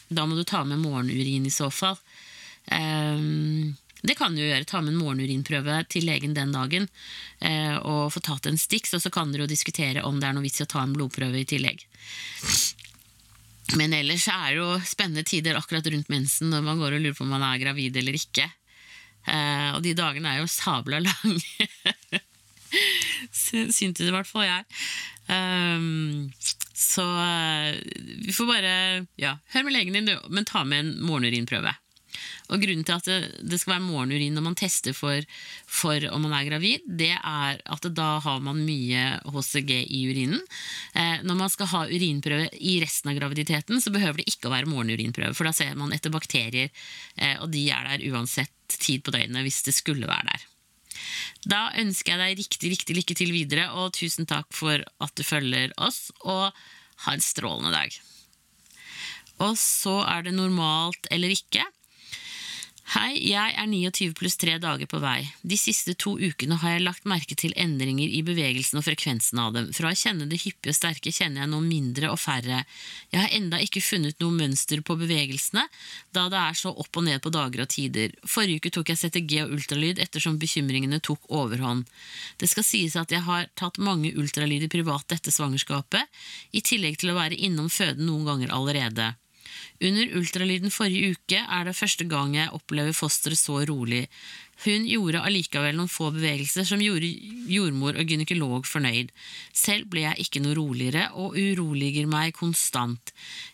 Da 0.08 0.24
må 0.24 0.38
du 0.38 0.44
ta 0.46 0.62
med 0.64 0.80
morgenurin 0.80 1.46
i 1.46 1.52
så 1.52 1.68
fall. 1.74 1.98
Um, 2.70 3.74
det 4.00 4.14
kan 4.14 4.34
du 4.34 4.44
gjøre. 4.44 4.64
Ta 4.64 4.80
med 4.80 4.94
en 4.94 5.00
morgenurinprøve 5.02 5.80
til 5.90 6.06
legen 6.06 6.36
den 6.36 6.54
dagen 6.54 6.86
uh, 7.42 7.76
og 7.82 8.12
få 8.14 8.22
tatt 8.24 8.46
en 8.46 8.60
Stix, 8.60 8.94
og 8.94 9.02
så 9.02 9.10
kan 9.12 9.32
dere 9.32 9.44
jo 9.44 9.50
diskutere 9.50 10.04
om 10.06 10.20
det 10.20 10.30
er 10.30 10.38
noe 10.38 10.46
vits 10.46 10.62
i 10.62 10.66
å 10.66 10.70
ta 10.70 10.84
en 10.84 10.94
blodprøve 10.94 11.42
i 11.42 11.48
tillegg. 11.48 11.82
Men 13.76 13.92
ellers 13.92 14.30
er 14.32 14.46
det 14.54 14.62
jo 14.62 14.78
spennende 14.86 15.26
tider 15.28 15.58
akkurat 15.58 15.90
rundt 15.92 16.08
mensen 16.08 16.54
når 16.54 16.64
man 16.64 16.80
går 16.80 16.96
og 16.96 17.02
lurer 17.04 17.18
på 17.18 17.26
om 17.26 17.34
man 17.34 17.44
er 17.50 17.60
gravid 17.60 17.98
eller 18.00 18.16
ikke. 18.16 18.46
Uh, 19.26 19.74
og 19.74 19.82
de 19.84 19.98
dagene 19.98 20.30
er 20.30 20.44
jo 20.44 20.48
sabla 20.48 21.02
lange. 21.04 21.68
Syntes 23.32 24.06
i 24.06 24.14
hvert 24.14 24.28
fall 24.28 24.46
jeg. 24.46 24.64
Um, 25.28 26.30
så 26.78 27.04
uh, 27.04 27.74
vi 28.24 28.32
får 28.32 28.48
bare 28.48 28.72
ja, 29.20 29.36
hør 29.52 29.66
med 29.66 29.76
legen 29.76 29.98
din, 29.98 30.14
men 30.30 30.48
ta 30.48 30.64
med 30.64 30.84
en 30.84 30.96
morgenurinprøve. 31.04 31.74
Og 32.48 32.62
Grunnen 32.62 32.84
til 32.86 32.96
at 32.96 33.08
det, 33.08 33.16
det, 33.44 33.58
skal 33.60 33.74
være 33.74 33.84
morgenurin 33.84 34.36
når 34.36 34.44
man 34.46 34.56
tester 34.58 34.96
for, 34.96 35.24
for, 35.68 36.04
om 36.14 36.24
man 36.24 36.34
er 36.38 36.48
gravid, 36.48 36.86
det 36.86 37.12
er 37.16 37.60
at 37.60 37.88
da 37.96 38.08
har 38.24 38.40
man 38.44 38.62
mye 38.64 39.04
HCG 39.28 39.72
i 39.84 40.02
urinen. 40.08 40.40
Eh, 40.94 41.24
når 41.28 41.40
man 41.42 41.52
skal 41.52 41.70
ha 41.74 41.84
urinprøve 41.90 42.48
i 42.56 42.78
resten 42.82 43.12
av 43.12 43.18
graviditeten, 43.20 43.82
så 43.84 43.92
behøver 43.94 44.22
det 44.22 44.30
ikke 44.32 44.48
å 44.48 44.54
være 44.56 44.70
morgenurinprøve, 44.70 45.34
for 45.36 45.48
da 45.48 45.54
ser 45.56 45.76
man 45.78 45.92
etter 45.96 46.14
bakterier, 46.14 46.72
eh, 47.16 47.36
og 47.42 47.52
de 47.52 47.68
er 47.74 47.92
der 47.92 48.08
uansett 48.12 48.54
tid 48.78 49.04
på 49.04 49.12
døgnet 49.14 49.44
hvis 49.44 49.64
det 49.68 49.76
skulle 49.76 50.08
være 50.08 50.32
der. 50.32 50.48
Da 51.48 51.68
ønsker 51.80 52.14
jeg 52.14 52.20
deg 52.20 52.42
riktig, 52.42 52.72
riktig 52.74 52.98
lykke 52.98 53.16
til 53.18 53.32
videre, 53.34 53.70
og 53.78 53.94
tusen 53.98 54.28
takk 54.28 54.50
for 54.56 54.82
at 54.82 55.14
du 55.16 55.24
følger 55.26 55.72
oss, 55.76 56.08
og 56.24 56.52
ha 57.04 57.14
en 57.14 57.24
strålende 57.24 57.72
dag. 57.74 57.94
Og 59.44 59.54
så 59.60 60.00
er 60.02 60.26
det 60.26 60.34
normalt 60.34 61.06
eller 61.14 61.30
ikke. 61.34 61.62
Hei, 62.88 63.18
jeg 63.20 63.52
er 63.52 63.66
29 63.68 64.14
pluss 64.16 64.38
3 64.40 64.54
dager 64.62 64.88
på 64.88 64.96
vei. 65.02 65.18
De 65.44 65.58
siste 65.60 65.92
to 66.00 66.14
ukene 66.16 66.56
har 66.62 66.72
jeg 66.72 66.84
lagt 66.86 67.08
merke 67.10 67.36
til 67.36 67.52
endringer 67.60 68.08
i 68.08 68.22
bevegelsen 68.24 68.80
og 68.80 68.86
frekvensen 68.86 69.42
av 69.42 69.50
dem. 69.52 69.66
Fra 69.76 69.90
å 69.90 69.98
kjenne 69.98 70.24
det 70.30 70.38
hyppige 70.40 70.72
og 70.72 70.78
sterke 70.78 71.12
kjenner 71.12 71.42
jeg 71.42 71.50
nå 71.52 71.60
mindre 71.66 72.08
og 72.08 72.16
færre. 72.22 72.62
Jeg 73.12 73.20
har 73.20 73.36
enda 73.36 73.60
ikke 73.60 73.84
funnet 73.84 74.16
noe 74.24 74.32
mønster 74.38 74.80
på 74.80 74.96
bevegelsene, 75.02 75.66
da 76.16 76.24
det 76.32 76.40
er 76.40 76.56
så 76.62 76.72
opp 76.72 76.96
og 76.96 77.04
ned 77.10 77.20
på 77.20 77.34
dager 77.36 77.66
og 77.66 77.70
tider. 77.76 78.16
Forrige 78.24 78.64
uke 78.64 78.72
tok 78.78 78.94
jeg 78.94 79.02
CTG 79.04 79.36
og 79.44 79.54
ultralyd 79.58 80.00
ettersom 80.08 80.40
bekymringene 80.40 81.04
tok 81.04 81.28
overhånd. 81.28 81.84
Det 82.40 82.48
skal 82.48 82.64
sies 82.70 82.96
at 82.96 83.12
jeg 83.12 83.20
har 83.28 83.52
tatt 83.52 83.76
mange 83.76 84.16
ultralyder 84.16 84.72
privat 84.72 85.04
dette 85.12 85.28
svangerskapet, 85.28 86.08
i 86.56 86.64
tillegg 86.64 86.96
til 87.04 87.12
å 87.12 87.20
være 87.20 87.36
innom 87.36 87.68
føden 87.68 88.08
noen 88.08 88.30
ganger 88.32 88.56
allerede. 88.56 89.12
Under 89.78 90.10
ultralyden 90.18 90.72
forrige 90.74 91.14
uke 91.14 91.38
er 91.38 91.68
det 91.68 91.76
første 91.78 92.06
gang 92.10 92.34
jeg 92.34 92.50
opplever 92.54 92.96
fosteret 92.96 93.38
så 93.38 93.60
rolig. 93.68 94.08
Hun 94.64 94.88
gjorde 94.90 95.20
allikevel 95.22 95.76
noen 95.78 95.90
få 95.90 96.08
bevegelser 96.10 96.66
som 96.66 96.80
gjorde 96.82 97.06
jordmor 97.46 97.94
og 97.94 98.10
gynekolog 98.10 98.66
fornøyd. 98.66 99.12
Selv 99.54 99.86
ble 99.92 100.02
jeg 100.02 100.24
ikke 100.24 100.42
noe 100.42 100.56
roligere, 100.58 101.04
og 101.14 101.38
uroliger 101.38 102.08
meg 102.10 102.34
konstant. 102.34 103.12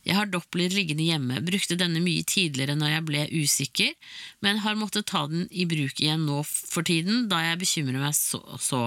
Jeg 0.08 0.16
har 0.16 0.32
Doppler 0.32 0.72
liggende 0.72 1.04
hjemme, 1.04 1.44
brukte 1.44 1.76
denne 1.76 2.00
mye 2.00 2.24
tidligere 2.24 2.78
når 2.80 2.94
jeg 2.94 3.06
ble 3.10 3.26
usikker, 3.36 3.92
men 4.40 4.64
har 4.64 4.80
måttet 4.80 5.10
ta 5.12 5.26
den 5.28 5.44
i 5.52 5.68
bruk 5.68 6.00
igjen 6.00 6.24
nå 6.24 6.40
for 6.48 6.86
tiden, 6.88 7.28
da 7.28 7.42
jeg 7.50 7.60
bekymrer 7.66 8.00
meg 8.00 8.16
så. 8.16 8.40
så. 8.56 8.86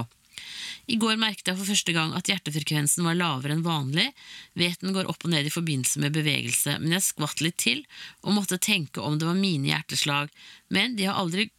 I 0.88 0.96
går 1.02 1.18
merket 1.20 1.50
jeg 1.52 1.60
for 1.60 1.68
første 1.68 1.94
gang 1.96 2.14
at 2.16 2.30
hjertefrekvensen 2.32 3.04
var 3.08 3.18
lavere 3.20 3.58
enn 3.58 3.66
vanlig. 3.66 4.08
Veten 4.56 4.94
går 4.96 5.10
opp 5.12 5.26
og 5.28 5.34
ned 5.34 5.50
i 5.50 5.54
forbindelse 5.54 6.00
med 6.04 6.16
bevegelse, 6.16 6.78
men 6.80 6.96
jeg 6.96 7.08
skvatt 7.10 7.44
litt 7.44 7.58
til 7.60 7.84
og 8.24 8.38
måtte 8.38 8.60
tenke 8.62 9.04
om 9.04 9.18
det 9.20 9.28
var 9.28 9.36
mine 9.40 9.74
hjerteslag. 9.74 10.32
Men 10.72 10.96
de 10.96 11.10
har, 11.10 11.20
aldri, 11.20 11.50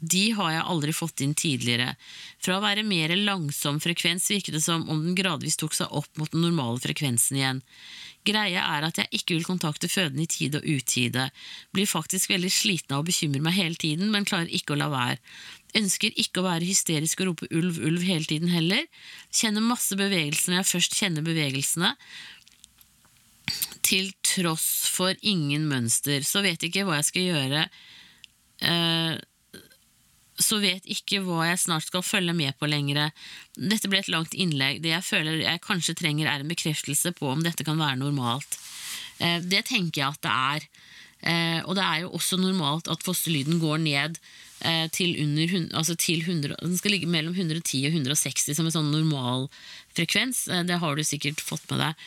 de 0.00 0.24
har 0.38 0.54
jeg 0.54 0.64
aldri 0.72 0.96
fått 0.96 1.24
inn 1.26 1.36
tidligere. 1.36 1.92
Fra 2.40 2.56
å 2.56 2.64
være 2.64 2.86
mer 2.86 3.12
langsom 3.20 3.80
frekvens 3.84 4.30
virket 4.32 4.56
det 4.56 4.64
som 4.64 4.88
om 4.88 5.04
den 5.04 5.18
gradvis 5.18 5.60
tok 5.60 5.76
seg 5.76 5.92
opp 5.92 6.10
mot 6.16 6.32
den 6.32 6.46
normale 6.46 6.80
frekvensen 6.80 7.40
igjen. 7.40 7.64
Greia 8.26 8.64
er 8.74 8.88
at 8.88 8.98
jeg 8.98 9.20
ikke 9.20 9.36
vil 9.36 9.46
kontakte 9.46 9.90
fødende 9.90 10.24
i 10.24 10.30
tide 10.30 10.58
og 10.58 10.66
utide. 10.66 11.28
Blir 11.76 11.86
faktisk 11.86 12.32
veldig 12.32 12.50
sliten 12.50 12.96
av 12.96 13.04
å 13.04 13.06
bekymre 13.06 13.42
meg 13.44 13.54
hele 13.58 13.78
tiden, 13.78 14.10
men 14.10 14.26
klarer 14.26 14.50
ikke 14.50 14.74
å 14.74 14.80
la 14.80 14.90
være. 14.90 15.20
Ønsker 15.76 16.14
ikke 16.16 16.40
å 16.40 16.46
være 16.46 16.68
hysterisk 16.68 17.20
og 17.22 17.30
rope 17.30 17.50
ulv, 17.50 17.78
ulv 17.84 18.06
hele 18.06 18.24
tiden 18.28 18.52
heller. 18.52 18.86
Kjenner 19.34 19.64
masse 19.64 19.98
bevegelser 19.98 20.52
når 20.52 20.62
jeg 20.62 20.70
først 20.72 20.98
kjenner 20.98 21.26
bevegelsene. 21.26 21.92
Til 23.86 24.10
tross 24.26 24.88
for 24.90 25.14
ingen 25.22 25.68
mønster. 25.70 26.24
Så 26.26 26.42
vet 26.46 26.64
ikke 26.66 26.86
hva 26.86 27.00
jeg 27.00 27.10
skal 27.10 27.28
gjøre. 27.30 27.64
Eh, 28.64 29.16
så 30.36 30.58
vet 30.60 30.84
ikke 30.92 31.22
hva 31.24 31.46
jeg 31.48 31.60
snart 31.62 31.86
skal 31.86 32.04
følge 32.04 32.34
med 32.36 32.56
på 32.60 32.68
lenger. 32.68 33.12
Dette 33.56 33.88
ble 33.88 34.02
et 34.02 34.12
langt 34.12 34.36
innlegg. 34.36 34.82
Det 34.84 34.92
jeg 34.92 35.06
føler 35.06 35.44
jeg 35.44 35.64
kanskje 35.64 35.96
trenger, 35.96 36.28
er 36.28 36.42
en 36.42 36.52
bekreftelse 36.52 37.14
på 37.16 37.30
om 37.32 37.44
dette 37.44 37.64
kan 37.64 37.80
være 37.80 38.00
normalt. 38.00 38.58
Eh, 39.18 39.40
det 39.44 39.66
tenker 39.70 40.02
jeg 40.02 40.08
at 40.08 40.24
det 40.24 40.34
er. 40.34 40.68
Eh, 41.26 41.60
og 41.64 41.76
det 41.78 41.84
er 41.84 42.02
jo 42.04 42.12
også 42.18 42.40
normalt 42.40 42.90
at 42.92 43.04
fosterlyden 43.04 43.60
går 43.62 43.80
ned 43.84 44.20
til, 44.90 45.12
under, 45.20 45.50
altså 45.76 45.94
til 46.00 46.22
100, 46.24 46.56
Den 46.62 46.78
skal 46.78 46.94
ligge 46.94 47.10
mellom 47.10 47.34
110 47.36 47.82
og 47.86 47.96
160 47.98 48.56
som 48.56 48.66
en 48.66 48.74
sånn 48.74 48.88
normal 48.90 49.50
frekvens. 49.96 50.46
Eh, 50.48 50.64
det 50.66 50.80
har 50.82 50.96
du 50.96 51.04
sikkert 51.04 51.42
fått 51.44 51.66
med 51.70 51.82
deg. 51.84 52.06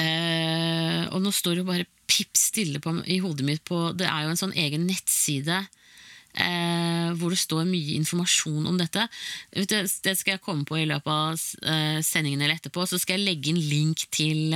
Eh, 0.00 1.02
og 1.10 1.22
nå 1.24 1.32
står 1.34 1.60
det 1.60 1.68
bare 1.68 1.88
pipp 2.06 2.38
stille 2.38 2.80
på, 2.80 2.94
i 3.10 3.18
hodet 3.20 3.44
mitt 3.44 3.64
på 3.66 3.90
Det 3.98 4.06
er 4.06 4.24
jo 4.24 4.32
en 4.32 4.38
sånn 4.38 4.54
egen 4.56 4.86
nettside 4.86 5.58
eh, 5.58 7.10
hvor 7.18 7.34
det 7.34 7.40
står 7.40 7.66
mye 7.68 7.96
informasjon 7.98 8.68
om 8.70 8.78
dette. 8.80 9.06
Det 9.52 10.14
skal 10.16 10.36
jeg 10.36 10.44
komme 10.44 10.66
på 10.68 10.78
i 10.80 10.88
løpet 10.88 11.12
av 11.12 11.46
eh, 11.72 12.00
sendingen 12.06 12.44
eller 12.44 12.56
etterpå. 12.58 12.86
Så 12.86 13.00
skal 13.02 13.18
jeg 13.18 13.28
legge 13.30 13.52
inn 13.52 13.62
link 13.70 14.06
til, 14.14 14.54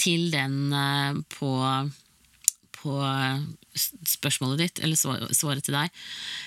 til 0.00 0.28
den 0.34 0.58
eh, 0.72 1.22
på 1.36 1.52
på 2.86 2.96
eh, 3.02 3.44
spørsmålet 4.16 4.62
ditt, 4.62 4.82
eller 4.84 4.96
svaret 5.34 5.66
til 5.66 5.76
deg. 5.76 6.02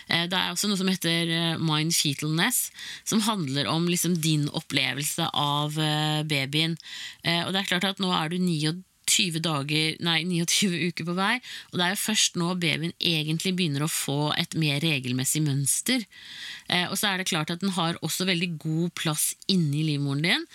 Eh, 0.08 0.26
det 0.32 0.38
er 0.38 0.54
også 0.54 0.70
noe 0.72 0.80
som 0.80 0.90
heter 0.92 1.34
eh, 1.36 1.62
mind 1.62 1.94
fetalness, 1.96 2.70
som 3.08 3.24
handler 3.28 3.70
om 3.72 3.88
liksom 3.90 4.18
din 4.24 4.48
opplevelse 4.56 5.30
av 5.34 5.76
babyen. 6.30 6.78
Og 7.46 7.52
det 7.54 7.62
er 7.62 7.68
klart 7.70 7.88
at 7.88 8.02
nå 8.02 8.12
er 8.16 8.32
du 8.32 8.38
29 8.40 8.80
29, 9.10 9.42
dager, 9.44 9.98
nei, 10.06 10.22
29 10.28 10.90
uker 10.90 11.08
på 11.08 11.16
vei, 11.18 11.36
og 11.72 11.80
det 11.80 11.86
er 11.86 11.96
jo 11.96 12.02
først 12.04 12.38
nå 12.40 12.54
babyen 12.62 12.94
egentlig 13.00 13.56
begynner 13.58 13.86
å 13.86 13.92
få 13.92 14.32
et 14.38 14.56
mer 14.60 14.80
regelmessig 14.84 15.42
mønster. 15.46 16.06
Eh, 16.70 16.86
og 16.90 16.96
så 17.00 17.10
er 17.10 17.20
det 17.20 17.30
klart 17.32 17.52
at 17.54 17.64
den 17.64 17.74
har 17.76 17.98
også 18.06 18.28
veldig 18.30 18.52
god 18.62 18.94
plass 18.98 19.32
inni 19.50 19.84
livmoren 19.88 20.24
din. 20.26 20.46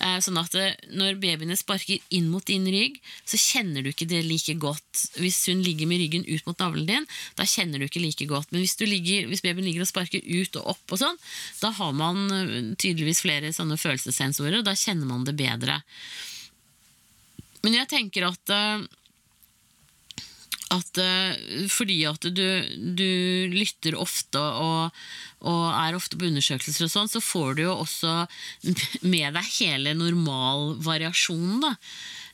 Eh, 0.00 0.18
sånn 0.24 0.38
at 0.40 0.54
det, 0.54 0.68
når 0.94 1.18
babyene 1.22 1.58
sparker 1.58 2.02
inn 2.14 2.30
mot 2.32 2.44
din 2.46 2.66
rygg, 2.70 3.00
så 3.26 3.40
kjenner 3.40 3.82
du 3.82 3.90
ikke 3.90 4.08
det 4.10 4.22
like 4.28 4.56
godt. 4.62 5.06
Hvis 5.18 5.42
hun 5.50 5.64
ligger 5.66 5.90
med 5.90 6.02
ryggen 6.04 6.26
ut 6.28 6.46
mot 6.48 6.60
navlen 6.62 6.88
din, 6.90 7.08
da 7.38 7.48
kjenner 7.48 7.82
du 7.82 7.88
ikke 7.88 8.04
like 8.04 8.28
godt. 8.30 8.52
Men 8.54 8.62
hvis, 8.62 8.78
ligger, 8.84 9.28
hvis 9.30 9.42
babyen 9.44 9.66
ligger 9.66 9.86
og 9.86 9.90
sparker 9.90 10.22
ut 10.22 10.60
og 10.60 10.76
opp, 10.76 10.84
og 10.94 11.02
sånn, 11.02 11.18
da 11.62 11.72
har 11.74 11.96
man 11.96 12.22
tydeligvis 12.78 13.24
flere 13.24 13.50
sånne 13.54 13.78
følelsessensorer, 13.80 14.60
og 14.60 14.68
da 14.68 14.76
kjenner 14.78 15.10
man 15.10 15.26
det 15.26 15.36
bedre. 15.38 15.80
Men 17.64 17.80
jeg 17.80 17.90
tenker 17.90 18.28
at 18.28 18.52
eh, 18.52 18.84
at 20.74 20.98
uh, 20.98 21.66
fordi 21.70 22.00
at 22.08 22.26
du, 22.34 22.46
du 22.96 23.10
lytter 23.52 23.96
ofte 24.00 24.40
og, 24.40 24.96
og, 25.44 25.64
er 25.76 25.96
ofte 25.96 26.18
på 26.18 26.28
undersøkelser 26.30 26.86
og 26.86 26.92
sånn, 26.92 27.10
så 27.12 27.22
får 27.22 27.58
du 27.58 27.64
jo 27.66 27.76
også 27.84 28.14
med 29.04 29.36
deg 29.36 29.50
hele 29.58 29.94
normalvariasjonen, 29.98 31.66
da. 31.66 31.74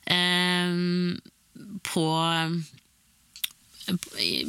Uh, 0.07 1.19
på, 1.85 2.05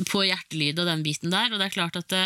på 0.09 0.23
hjertelyd 0.25 0.81
og 0.81 0.89
den 0.89 1.05
biten 1.05 1.35
der. 1.35 1.51
Og 1.51 1.59
det 1.61 1.67
er 1.67 1.75
klart 1.75 1.99
at 1.99 2.09
det, 2.15 2.25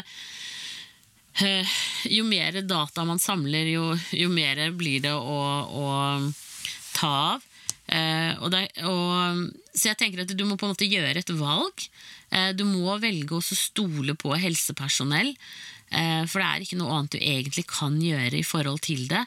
jo 2.13 2.23
mer 2.29 2.61
data 2.69 3.05
man 3.09 3.19
samler, 3.21 3.73
jo, 3.73 3.89
jo 4.15 4.29
mer 4.31 4.61
blir 4.77 5.03
det 5.09 5.17
å, 5.17 5.41
å 5.67 5.87
ta 6.95 7.13
av. 7.35 7.46
Uh, 7.87 8.33
og 8.43 8.51
det, 8.51 8.65
og, 8.83 9.45
så 9.71 9.93
jeg 9.93 9.99
tenker 10.01 10.25
at 10.25 10.33
du 10.35 10.43
må 10.47 10.57
på 10.59 10.67
en 10.67 10.75
måte 10.75 10.89
gjøre 10.91 11.21
et 11.21 11.33
valg. 11.39 11.87
Uh, 12.35 12.51
du 12.57 12.65
må 12.67 12.97
velge 13.03 13.39
å 13.39 13.45
stole 13.45 14.17
på 14.19 14.35
helsepersonell. 14.35 15.35
Uh, 15.87 16.25
for 16.27 16.43
det 16.43 16.47
er 16.47 16.65
ikke 16.65 16.79
noe 16.81 16.97
annet 16.97 17.15
du 17.15 17.21
egentlig 17.21 17.67
kan 17.71 18.01
gjøre 18.03 18.41
i 18.41 18.47
forhold 18.47 18.83
til 18.87 19.07
det. 19.11 19.23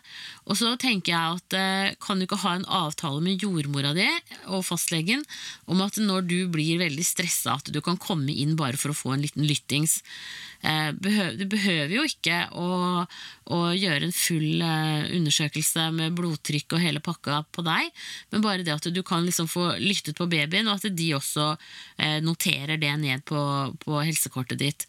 Og 0.49 0.57
så 0.59 0.73
tenker 0.81 1.13
jeg 1.13 1.39
at 1.39 1.97
kan 2.01 2.19
du 2.19 2.25
ikke 2.25 2.41
ha 2.41 2.55
en 2.57 2.67
avtale 2.67 3.21
med 3.23 3.41
jordmora 3.41 3.93
di 3.93 4.07
og 4.49 4.65
fastlegen 4.65 5.21
om 5.69 5.83
at 5.85 5.99
når 6.01 6.25
du 6.25 6.37
blir 6.51 6.81
veldig 6.81 7.05
stressa, 7.05 7.59
at 7.59 7.69
du 7.71 7.79
kan 7.85 7.99
komme 8.01 8.33
inn 8.33 8.57
bare 8.59 8.79
for 8.79 8.91
å 8.91 8.97
få 8.97 9.13
en 9.13 9.23
liten 9.23 9.45
lyttings. 9.45 9.99
Eh, 10.61 10.91
du 11.39 11.45
behøver 11.47 11.93
jo 11.93 12.03
ikke 12.03 12.41
å, 12.59 13.05
å 13.55 13.59
gjøre 13.71 14.09
en 14.09 14.15
full 14.15 14.59
eh, 14.65 15.07
undersøkelse 15.15 15.85
med 15.95 16.17
blodtrykk 16.17 16.75
og 16.75 16.83
hele 16.83 17.03
pakka 17.03 17.43
på 17.55 17.63
deg, 17.63 17.87
men 18.33 18.43
bare 18.43 18.65
det 18.67 18.75
at 18.75 18.89
du 18.91 18.99
kan 19.07 19.23
liksom 19.23 19.47
få 19.51 19.71
lyttet 19.79 20.19
på 20.19 20.27
babyen, 20.31 20.67
og 20.67 20.79
at 20.79 20.91
de 20.91 21.09
også 21.15 21.53
eh, 21.53 22.19
noterer 22.25 22.79
det 22.81 22.91
ned 22.99 23.23
på, 23.29 23.41
på 23.85 24.01
helsekortet 24.03 24.59
ditt. 24.59 24.87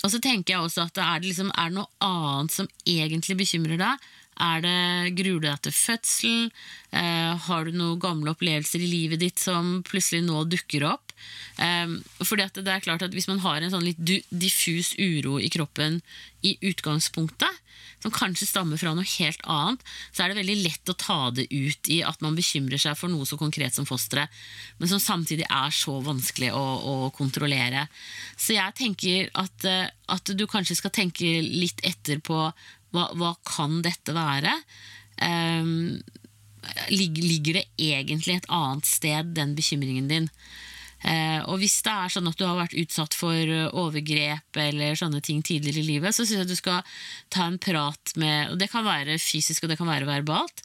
Og 0.00 0.12
så 0.12 0.20
tenker 0.22 0.54
jeg 0.54 0.64
også 0.64 0.86
at 0.88 0.98
er 1.02 1.20
det, 1.20 1.30
liksom, 1.30 1.52
er 1.52 1.70
det 1.70 1.78
noe 1.80 1.90
annet 2.04 2.54
som 2.54 2.68
egentlig 2.88 3.36
bekymrer 3.42 3.80
deg? 3.80 4.08
Er 4.40 4.62
det, 4.64 5.14
Gruer 5.18 5.42
du 5.42 5.48
deg 5.48 5.62
til 5.66 5.76
fødselen? 5.76 6.46
Eh, 6.96 7.32
har 7.46 7.66
du 7.66 7.76
noen 7.76 8.00
gamle 8.00 8.32
opplevelser 8.32 8.80
i 8.80 8.88
livet 8.88 9.20
ditt 9.20 9.42
som 9.42 9.80
plutselig 9.84 10.24
nå 10.24 10.46
dukker 10.48 10.86
opp? 10.94 11.09
Eh, 11.60 11.96
fordi 12.24 12.46
det 12.60 12.72
er 12.72 12.84
klart 12.84 13.02
at 13.04 13.14
Hvis 13.14 13.28
man 13.28 13.42
har 13.44 13.60
en 13.60 13.72
sånn 13.72 13.84
litt 13.84 14.00
diffus 14.30 14.94
uro 14.98 15.38
i 15.40 15.50
kroppen 15.52 16.00
i 16.46 16.56
utgangspunktet, 16.64 17.60
som 18.00 18.12
kanskje 18.14 18.48
stammer 18.48 18.80
fra 18.80 18.94
noe 18.96 19.04
helt 19.18 19.42
annet, 19.44 19.82
så 20.12 20.24
er 20.24 20.30
det 20.30 20.40
veldig 20.40 20.56
lett 20.64 20.92
å 20.92 20.96
ta 20.96 21.18
det 21.36 21.46
ut 21.52 21.90
i 21.92 22.00
at 22.06 22.22
man 22.24 22.36
bekymrer 22.38 22.80
seg 22.80 22.96
for 22.96 23.12
noe 23.12 23.28
så 23.28 23.36
konkret 23.40 23.76
som 23.76 23.88
fosteret, 23.88 24.32
men 24.80 24.88
som 24.88 25.02
samtidig 25.02 25.44
er 25.44 25.74
så 25.74 25.98
vanskelig 26.04 26.52
å, 26.56 26.64
å 26.64 26.94
kontrollere. 27.16 27.86
Så 28.40 28.56
jeg 28.56 28.76
tenker 28.78 29.28
at, 29.40 29.68
eh, 29.68 29.90
at, 30.08 30.32
du 30.32 30.46
kanskje 30.48 30.78
skal 30.80 30.94
tenke 30.96 31.40
litt 31.44 31.84
etter 31.84 32.22
på 32.24 32.46
hva, 32.94 33.04
hva 33.18 33.34
kan 33.46 33.82
dette 33.84 34.16
være? 34.16 34.54
Um, 35.20 36.00
ligger 36.88 37.58
det 37.58 37.66
egentlig 37.76 38.38
et 38.38 38.48
annet 38.52 38.88
sted, 38.88 39.34
den 39.36 39.52
bekymringen 39.58 40.08
din? 40.08 40.30
Uh, 41.00 41.40
og 41.48 41.62
hvis 41.62 41.78
det 41.86 41.92
er 41.92 42.12
sånn 42.12 42.28
at 42.28 42.36
du 42.36 42.44
har 42.44 42.58
vært 42.58 42.76
utsatt 42.76 43.16
for 43.16 43.52
overgrep 43.72 44.58
eller 44.60 44.98
sånne 44.98 45.22
ting 45.24 45.40
tidligere 45.46 45.80
i 45.80 45.88
livet, 45.94 46.12
så 46.12 46.26
syns 46.26 46.42
jeg 46.42 46.50
du 46.50 46.58
skal 46.58 46.82
ta 47.32 47.46
en 47.48 47.60
prat 47.60 48.12
med 48.20 48.52
Og 48.52 48.58
det 48.60 48.68
kan 48.72 48.84
være 48.84 49.16
fysisk, 49.20 49.64
og 49.64 49.72
det 49.72 49.78
kan 49.80 49.88
være 49.88 50.08
verbalt. 50.08 50.64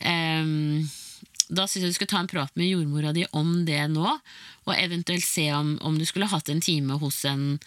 Um, 0.00 0.86
da 1.48 1.66
syns 1.68 1.84
jeg 1.84 1.92
du 1.92 1.98
skal 1.98 2.10
ta 2.10 2.22
en 2.22 2.30
prat 2.30 2.52
med 2.58 2.70
jordmora 2.70 3.12
di 3.14 3.26
om 3.36 3.52
det 3.68 3.84
nå, 3.92 4.16
og 4.66 4.72
eventuelt 4.74 5.24
se 5.24 5.46
om, 5.54 5.76
om 5.86 5.98
du 5.98 6.06
skulle 6.08 6.30
hatt 6.30 6.48
en 6.50 6.62
time 6.64 6.96
hos 6.98 7.20
en, 7.28 7.58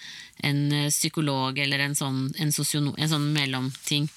en 0.43 0.63
psykolog 0.89 1.61
eller 1.61 1.85
en 1.85 1.95
sånn, 1.95 2.25
en 2.41 2.51
sosiono, 2.51 2.91
en 2.97 3.11
sånn 3.13 3.29
mellomting. 3.37 4.09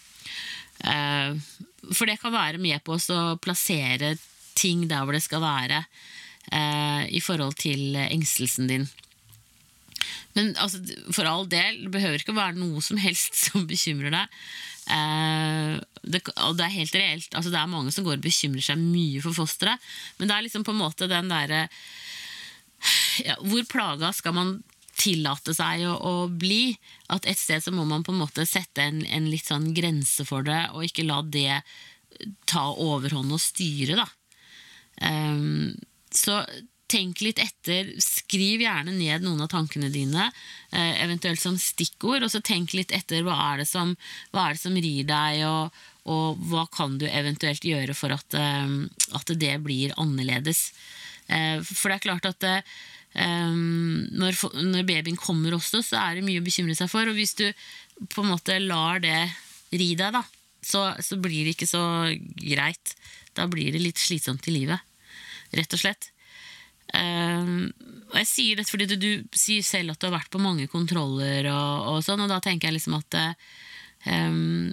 For 0.83 2.11
det 2.11 2.19
kan 2.19 2.35
være 2.35 2.59
med 2.59 2.83
på 2.83 2.99
å 2.99 3.21
plassere 3.39 4.17
ting 4.59 4.89
der 4.91 5.07
hvor 5.07 5.17
det 5.17 5.23
skal 5.25 5.45
være, 5.45 5.85
uh, 6.51 7.05
i 7.07 7.23
forhold 7.23 7.59
til 7.63 7.95
engstelsen 8.03 8.71
din. 8.71 8.91
Men 10.37 10.53
altså, 10.57 10.81
for 11.13 11.29
all 11.29 11.47
del, 11.51 11.85
det 11.85 11.93
behøver 11.95 12.23
ikke 12.23 12.35
å 12.35 12.41
være 12.41 12.59
noe 12.59 12.83
som 12.85 13.01
helst 13.01 13.37
som 13.47 13.67
bekymrer 13.69 14.15
deg. 14.15 14.43
Eh, 14.91 15.77
det, 16.03 16.23
og 16.43 16.57
det 16.59 16.67
er 16.67 16.79
helt 16.79 16.99
reelt. 16.99 17.31
Altså, 17.37 17.53
det 17.53 17.61
er 17.61 17.71
mange 17.71 17.93
som 17.95 18.07
går 18.07 18.19
og 18.19 18.25
bekymrer 18.25 18.65
seg 18.65 18.81
mye 18.81 19.23
for 19.25 19.37
fosteret. 19.37 19.93
Men 20.19 20.31
det 20.31 20.37
er 20.37 20.47
liksom 20.49 20.67
på 20.67 20.75
en 20.75 20.83
måte 20.83 21.11
den 21.11 21.31
derre 21.31 21.67
ja, 23.23 23.37
Hvor 23.39 23.63
plaga 23.71 24.11
skal 24.17 24.35
man 24.35 24.57
tillate 24.99 25.55
seg 25.55 25.85
å, 25.87 25.95
å, 25.95 26.15
bli? 26.27 26.75
At 27.13 27.29
et 27.31 27.39
sted 27.39 27.63
så 27.63 27.73
må 27.75 27.87
man 27.89 28.05
på 28.07 28.15
en 28.15 28.23
måte 28.25 28.47
sette 28.49 28.85
en, 28.85 29.05
en 29.07 29.31
litt 29.31 29.49
sånn 29.49 29.71
grense 29.77 30.27
for 30.29 30.47
det, 30.47 30.65
og 30.73 30.89
ikke 30.89 31.07
la 31.07 31.21
det 31.23 31.63
ta 32.51 32.67
overhånd 32.71 33.33
og 33.33 33.41
styre, 33.41 34.03
da. 34.03 34.09
Um, 35.03 35.73
så 36.17 36.43
tenk 36.93 37.23
litt 37.25 37.41
etter. 37.43 37.93
Skriv 38.03 38.63
gjerne 38.65 38.93
ned 38.95 39.25
noen 39.25 39.43
av 39.45 39.51
tankene 39.53 39.91
dine, 39.93 40.29
eh, 40.73 41.03
eventuelt 41.05 41.41
som 41.41 41.57
stikkord. 41.59 42.27
Og 42.27 42.33
så 42.33 42.43
tenk 42.45 42.75
litt 42.77 42.93
etter 42.95 43.25
hva 43.27 43.37
er 43.53 43.63
det 43.63 43.69
som, 43.71 43.97
er 44.33 44.55
det 44.55 44.61
som 44.61 44.77
rir 44.77 45.05
deg, 45.09 45.45
og, 45.49 45.83
og, 46.05 46.43
hva 46.51 46.67
kan 46.73 46.99
du 47.01 47.07
eventuelt 47.09 47.65
gjøre 47.65 47.97
for 47.97 48.15
at, 48.15 48.37
eh, 48.39 48.75
at 49.19 49.37
det 49.41 49.55
blir 49.65 49.95
annerledes. 50.01 50.71
Eh, 51.29 51.63
for 51.65 51.89
det 51.89 52.01
er 52.01 52.09
klart 52.11 52.29
at 52.35 52.51
når, 53.13 54.37
når 54.57 54.87
babyen 54.89 55.19
kommer 55.21 55.53
også, 55.53 55.83
så 55.85 55.99
er 56.01 56.15
det 56.17 56.23
mye 56.25 56.41
å 56.41 56.45
bekymre 56.47 56.73
seg 56.73 56.89
for. 56.89 57.05
Og 57.05 57.19
hvis 57.19 57.35
du 57.37 57.45
på 58.09 58.23
en 58.23 58.31
måte 58.33 58.57
lar 58.57 59.03
det 59.05 59.27
ri 59.69 59.91
deg, 60.01 60.17
da, 60.17 60.23
så, 60.65 60.87
så 60.97 61.19
blir 61.21 61.45
det 61.45 61.53
ikke 61.53 61.69
så 61.69 61.83
greit. 62.41 62.95
Da 63.37 63.45
blir 63.53 63.69
det 63.75 63.83
litt 63.83 64.01
slitsomt 64.01 64.49
i 64.49 64.55
livet, 64.57 64.81
rett 65.57 65.77
og 65.77 65.83
slett. 65.83 66.11
Um, 66.93 67.71
og 68.11 68.19
jeg 68.21 68.29
sier 68.29 68.59
dette 68.59 68.69
fordi 68.69 68.89
du, 68.91 68.97
du, 69.01 69.37
sier 69.39 69.65
selv 69.65 69.95
at 69.95 70.03
du 70.03 70.09
har 70.09 70.19
vært 70.19 70.33
på 70.33 70.43
mange 70.43 70.67
kontroller, 70.69 71.49
og, 71.49 71.89
og 71.95 72.05
sånn, 72.05 72.21
og 72.25 72.29
da 72.33 72.41
tenker 72.45 72.69
jeg 72.69 72.77
liksom 72.77 72.99
at 72.99 73.17
um, 74.13 74.73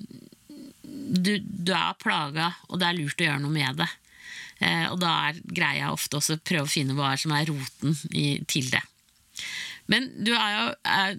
du, 0.84 1.38
du, 1.40 1.72
er 1.72 1.96
plaga, 2.02 2.52
og 2.68 2.82
det 2.82 2.90
er 2.90 3.00
lurt 3.00 3.24
å 3.24 3.30
gjøre 3.30 3.44
noe 3.46 3.56
med 3.56 3.80
det. 3.80 3.90
Uh, 4.60 4.88
og 4.92 5.00
da 5.00 5.14
er 5.30 5.44
greia 5.48 5.94
ofte 5.94 6.20
også 6.20 6.36
å 6.36 6.44
prøve 6.44 6.68
å 6.68 6.72
finne 6.72 6.98
hva 6.98 7.14
som 7.20 7.36
er 7.38 7.48
roten 7.48 7.96
i, 8.12 8.42
til 8.50 8.68
det. 8.74 8.84
Men 9.90 10.06
du 10.22 10.32
er 10.38 10.52
jo 10.54 10.66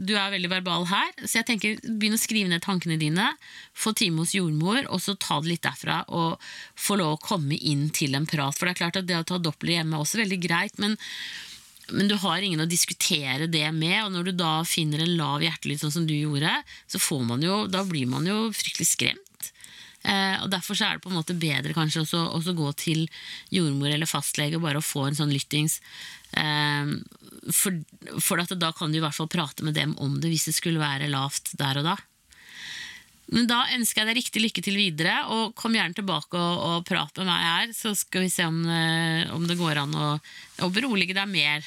du 0.06 0.14
er 0.14 0.30
veldig 0.34 0.50
verbal 0.52 0.86
her, 0.90 1.10
så 1.24 1.40
jeg 1.40 1.48
tenker 1.48 1.80
begynn 1.82 2.14
å 2.14 2.20
skrive 2.20 2.50
ned 2.52 2.62
tankene 2.62 2.98
dine. 3.00 3.26
Få 3.74 3.92
time 3.98 4.22
hos 4.22 4.34
jordmor, 4.36 4.84
og 4.88 5.02
så 5.02 5.16
ta 5.18 5.40
det 5.42 5.54
litt 5.54 5.64
derfra 5.66 6.04
og 6.06 6.38
få 6.78 7.00
lov 7.00 7.16
å 7.16 7.22
komme 7.24 7.58
inn 7.58 7.88
til 7.94 8.14
en 8.18 8.28
prat. 8.30 8.54
For 8.56 8.68
det 8.68 8.76
er 8.76 8.82
klart 8.84 9.00
at 9.00 9.08
det 9.10 9.18
å 9.18 9.26
ta 9.26 9.40
doppler 9.42 9.80
hjemme 9.80 9.98
er 9.98 10.04
også 10.04 10.22
veldig 10.22 10.38
greit, 10.44 10.78
men, 10.82 10.94
men 11.90 12.10
du 12.10 12.14
har 12.22 12.46
ingen 12.46 12.62
å 12.62 12.68
diskutere 12.70 13.50
det 13.50 13.66
med, 13.74 13.96
og 14.04 14.14
når 14.14 14.30
du 14.30 14.36
da 14.38 14.52
finner 14.68 15.02
en 15.02 15.16
lav 15.18 15.42
hjertelyd 15.46 15.82
sånn 15.82 15.96
som 15.98 16.06
du 16.06 16.14
gjorde, 16.14 16.54
så 16.86 17.02
jo, 17.42 17.64
da 17.66 17.82
blir 17.88 18.06
man 18.06 18.28
jo 18.28 18.46
fryktelig 18.54 18.92
skremt. 18.94 19.29
Eh, 20.02 20.36
og 20.40 20.48
Derfor 20.52 20.78
så 20.78 20.86
er 20.86 20.96
det 20.96 21.04
på 21.04 21.12
en 21.12 21.18
måte 21.18 21.36
bedre 21.36 21.74
kanskje 21.76 22.04
også, 22.04 22.22
også 22.38 22.56
gå 22.56 22.70
til 22.80 23.06
jordmor 23.52 23.92
eller 23.92 24.08
fastlege 24.08 24.56
og 24.56 24.64
bare 24.64 24.80
å 24.80 24.84
få 24.84 25.08
en 25.08 25.18
sånn 25.18 25.32
lyttings. 25.32 25.80
Eh, 26.32 26.94
for, 27.52 27.80
for 28.22 28.44
da 28.54 28.72
kan 28.76 28.92
du 28.92 29.00
i 29.00 29.04
hvert 29.04 29.16
fall 29.16 29.30
prate 29.30 29.66
med 29.66 29.76
dem 29.76 29.96
om 30.00 30.20
det 30.22 30.32
hvis 30.32 30.48
det 30.50 30.56
skulle 30.56 30.82
være 30.82 31.10
lavt 31.12 31.54
der 31.60 31.82
og 31.82 31.92
da. 31.92 31.98
Men 33.30 33.46
da 33.50 33.60
ønsker 33.76 34.02
jeg 34.02 34.08
deg 34.10 34.18
riktig 34.18 34.42
lykke 34.42 34.62
til 34.66 34.78
videre, 34.78 35.14
og 35.30 35.54
kom 35.58 35.76
gjerne 35.76 35.96
tilbake 35.96 36.34
og, 36.34 36.62
og 36.66 36.86
prat 36.88 37.20
med 37.20 37.30
meg 37.30 37.46
her, 37.46 37.74
så 37.76 37.94
skal 37.98 38.26
vi 38.26 38.32
se 38.32 38.46
om, 38.48 38.58
eh, 38.66 39.30
om 39.34 39.46
det 39.46 39.58
går 39.60 39.82
an 39.84 39.94
å, 39.94 40.10
å 40.66 40.70
berolige 40.74 41.16
deg 41.16 41.30
mer. 41.30 41.66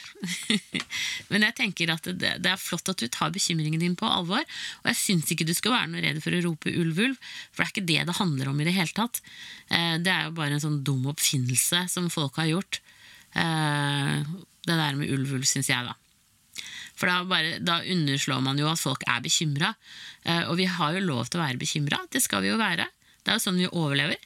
Men 1.32 1.48
jeg 1.48 1.58
tenker 1.62 1.96
at 1.96 2.08
det, 2.12 2.36
det, 2.44 2.52
er 2.52 2.62
flott 2.62 2.92
at 2.92 3.00
du 3.00 3.08
tar 3.08 3.34
bekymringen 3.36 3.82
din 3.82 3.98
på 4.00 4.10
alvor, 4.10 4.44
og 4.44 4.92
jeg 4.92 5.00
syns 5.00 5.32
ikke 5.32 5.48
du 5.48 5.56
skal 5.56 5.78
være 5.78 5.92
noe 5.94 6.04
redd 6.04 6.24
for 6.24 6.36
å 6.36 6.44
rope 6.46 6.74
ulv, 6.74 7.04
ulv, 7.08 7.36
for 7.52 7.64
det 7.64 7.70
er 7.70 7.76
ikke 7.76 7.90
det 7.94 8.02
det 8.12 8.20
handler 8.20 8.52
om 8.52 8.60
i 8.60 8.68
det 8.68 8.76
hele 8.76 8.98
tatt. 8.98 9.24
Eh, 9.72 9.96
det 10.04 10.12
er 10.12 10.28
jo 10.28 10.38
bare 10.40 10.58
en 10.58 10.66
sånn 10.68 10.82
dum 10.84 11.08
oppfinnelse 11.14 11.88
som 11.92 12.12
folk 12.14 12.44
har 12.44 12.52
gjort 12.54 12.84
Eh, 13.34 14.22
det 14.64 14.76
der 14.78 14.96
med 14.96 15.12
ulv, 15.12 15.34
ulv, 15.38 15.46
syns 15.48 15.70
jeg, 15.72 15.86
da. 15.86 15.96
For 17.00 17.10
da, 17.10 17.24
bare, 17.28 17.58
da, 17.64 17.80
underslår 17.90 18.44
man 18.46 18.60
jo 18.62 18.70
at 18.70 18.82
folk 18.82 19.06
er 19.10 19.24
bekymra. 19.24 19.74
Eh, 20.24 20.44
og 20.50 20.58
vi 20.60 20.68
har 20.70 20.94
jo 20.96 21.06
lov 21.08 21.30
til 21.30 21.42
å 21.42 21.46
være 21.46 21.62
bekymra. 21.62 22.04
Det 22.14 22.22
skal 22.24 22.44
vi 22.46 22.52
jo 22.52 22.60
være. 22.62 22.86
Det 23.24 23.34
er 23.34 23.40
jo 23.40 23.46
sånn 23.48 23.62
vi 23.62 23.70
overlever. 23.72 24.20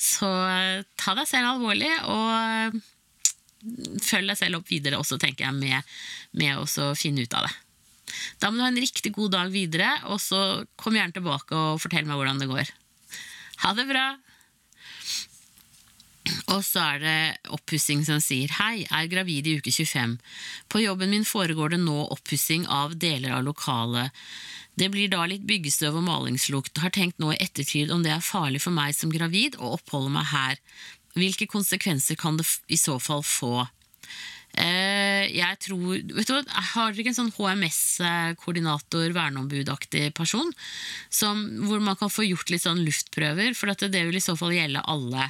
Så 0.00 0.28
eh, 0.28 0.86
ta 1.00 1.14
deg 1.18 1.28
selv 1.28 1.52
alvorlig, 1.52 1.90
og 2.08 2.30
eh, 2.32 2.78
følg 4.06 4.32
deg 4.32 4.38
selv 4.40 4.60
opp 4.60 4.70
videre 4.70 5.00
også, 5.00 5.20
tenker 5.20 5.48
jeg, 5.48 5.58
med, 5.60 5.92
med 6.40 6.56
å 6.62 6.94
finne 6.96 7.26
ut 7.26 7.36
av 7.36 7.48
det. 7.48 7.52
Da 8.40 8.48
må 8.48 8.58
du 8.58 8.64
ha 8.64 8.70
en 8.72 8.80
riktig 8.80 9.12
god 9.14 9.36
dag 9.36 9.52
videre, 9.52 9.92
og 10.10 10.18
så 10.22 10.64
kom 10.80 10.96
gjerne 10.96 11.14
tilbake 11.14 11.54
og 11.54 11.82
fortell 11.82 12.08
meg 12.08 12.18
hvordan 12.18 12.40
det 12.42 12.50
går. 12.50 12.72
Ha 13.66 13.76
det 13.76 13.86
bra! 13.90 14.06
Og 16.52 16.60
så 16.66 16.82
er 16.94 17.00
det 17.02 17.50
oppussing 17.54 18.02
som 18.04 18.20
sier 18.22 18.52
Hei, 18.58 18.84
er 18.84 19.08
gravid 19.10 19.48
i 19.48 19.56
uke 19.58 19.72
25. 19.72 20.18
På 20.68 20.82
jobben 20.82 21.12
min 21.14 21.26
foregår 21.26 21.74
det 21.74 21.80
nå 21.82 21.96
oppussing 22.12 22.66
av 22.68 22.96
deler 23.00 23.38
av 23.38 23.46
lokalet. 23.46 24.12
Det 24.76 24.90
blir 24.92 25.10
da 25.12 25.24
litt 25.28 25.46
byggestøv 25.48 25.98
og 25.98 26.06
malingslukt. 26.06 26.78
Har 26.80 26.92
tenkt 26.94 27.18
nå 27.20 27.32
i 27.34 27.40
ettertid 27.42 27.92
om 27.92 28.04
det 28.04 28.12
er 28.14 28.24
farlig 28.24 28.62
for 28.64 28.76
meg 28.76 28.94
som 28.96 29.12
gravid 29.12 29.58
å 29.58 29.74
oppholde 29.76 30.12
meg 30.14 30.30
her. 30.30 30.60
Hvilke 31.18 31.48
konsekvenser 31.50 32.16
kan 32.20 32.38
det 32.38 32.46
i 32.70 32.78
så 32.78 33.00
fall 33.02 33.24
få? 33.26 33.66
Eh, 34.58 35.30
jeg 35.30 35.58
tror 35.62 36.00
vet 36.10 36.26
du, 36.26 36.34
Har 36.50 36.90
dere 36.90 37.04
ikke 37.04 37.12
en 37.12 37.18
sånn 37.20 37.34
HMS-koordinator, 37.36 39.12
verneombudaktig 39.14 40.08
person? 40.16 40.50
Som, 41.12 41.44
hvor 41.68 41.82
man 41.84 41.98
kan 42.00 42.10
få 42.10 42.26
gjort 42.26 42.50
litt 42.50 42.64
sånn 42.64 42.82
luftprøver, 42.82 43.54
for 43.54 43.70
det 43.70 44.02
vil 44.08 44.18
i 44.18 44.24
så 44.24 44.34
fall 44.38 44.56
gjelde 44.56 44.82
alle. 44.90 45.28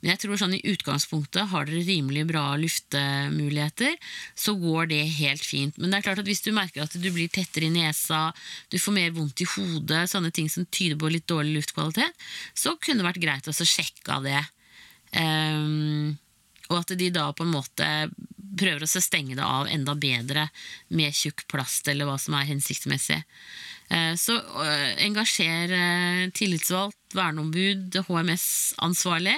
Men 0.00 0.14
jeg 0.14 0.22
tror 0.24 0.40
sånn 0.40 0.56
i 0.56 0.64
utgangspunktet 0.72 1.52
har 1.52 1.68
dere 1.68 1.84
rimelig 1.84 2.24
bra 2.32 2.46
luftemuligheter, 2.60 3.98
så 4.34 4.56
går 4.56 4.90
det 4.94 5.02
helt 5.20 5.44
fint. 5.44 5.76
Men 5.76 5.92
det 5.92 6.00
er 6.00 6.08
klart 6.08 6.24
at 6.24 6.30
hvis 6.30 6.44
du 6.46 6.52
merker 6.56 6.86
at 6.86 6.96
du 6.96 7.10
blir 7.12 7.30
tettere 7.32 7.68
i 7.68 7.74
nesa, 7.74 8.30
du 8.72 8.80
får 8.80 8.96
mer 8.96 9.12
vondt 9.14 9.44
i 9.44 9.50
hodet, 9.52 10.06
sånne 10.10 10.32
ting 10.34 10.48
som 10.52 10.66
tyder 10.72 10.96
på 10.98 11.12
litt 11.12 11.28
dårlig 11.30 11.60
luftkvalitet, 11.60 12.26
så 12.56 12.76
kunne 12.80 13.02
det 13.02 13.10
vært 13.10 13.22
greit 13.22 13.52
å 13.52 13.54
sjekke 13.62 14.16
av 14.16 14.26
det. 14.26 14.42
Um, 15.12 16.16
og 16.70 16.78
at 16.82 16.94
de 16.98 17.10
da 17.14 17.30
på 17.36 17.46
en 17.46 17.54
måte 17.54 17.88
prøver 18.58 18.84
å 18.84 19.00
stenge 19.00 19.36
det 19.38 19.44
av 19.44 19.68
enda 19.70 19.94
bedre 19.96 20.48
med 20.92 21.14
tjukk 21.16 21.46
plast, 21.50 21.88
eller 21.88 22.08
hva 22.08 22.18
som 22.20 22.36
er 22.36 22.50
hensiktsmessig. 22.50 23.22
Eh, 23.92 24.14
så 24.16 24.36
eh, 24.64 25.04
engasjer 25.06 25.72
eh, 25.76 26.24
tillitsvalgt, 26.36 26.98
verneombud, 27.16 27.98
HMS-ansvarlig, 28.08 29.36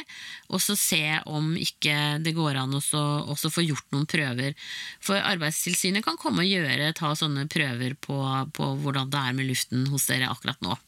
og 0.50 0.62
så 0.62 0.76
se 0.78 1.02
om 1.26 1.54
ikke 1.58 2.20
det 2.22 2.34
går 2.36 2.60
an 2.60 2.76
å 2.78 2.82
få 2.84 3.64
gjort 3.66 3.86
noen 3.94 4.06
prøver. 4.10 4.54
For 5.02 5.18
Arbeidstilsynet 5.18 6.06
kan 6.06 6.18
komme 6.20 6.44
og 6.44 6.50
gjøre, 6.50 6.92
ta 6.94 7.14
sånne 7.18 7.48
prøver 7.50 7.96
på, 7.98 8.18
på 8.54 8.70
hvordan 8.84 9.10
det 9.10 9.22
er 9.22 9.38
med 9.38 9.50
luften 9.50 9.88
hos 9.90 10.06
dere 10.10 10.30
akkurat 10.30 10.62
nå. 10.62 10.78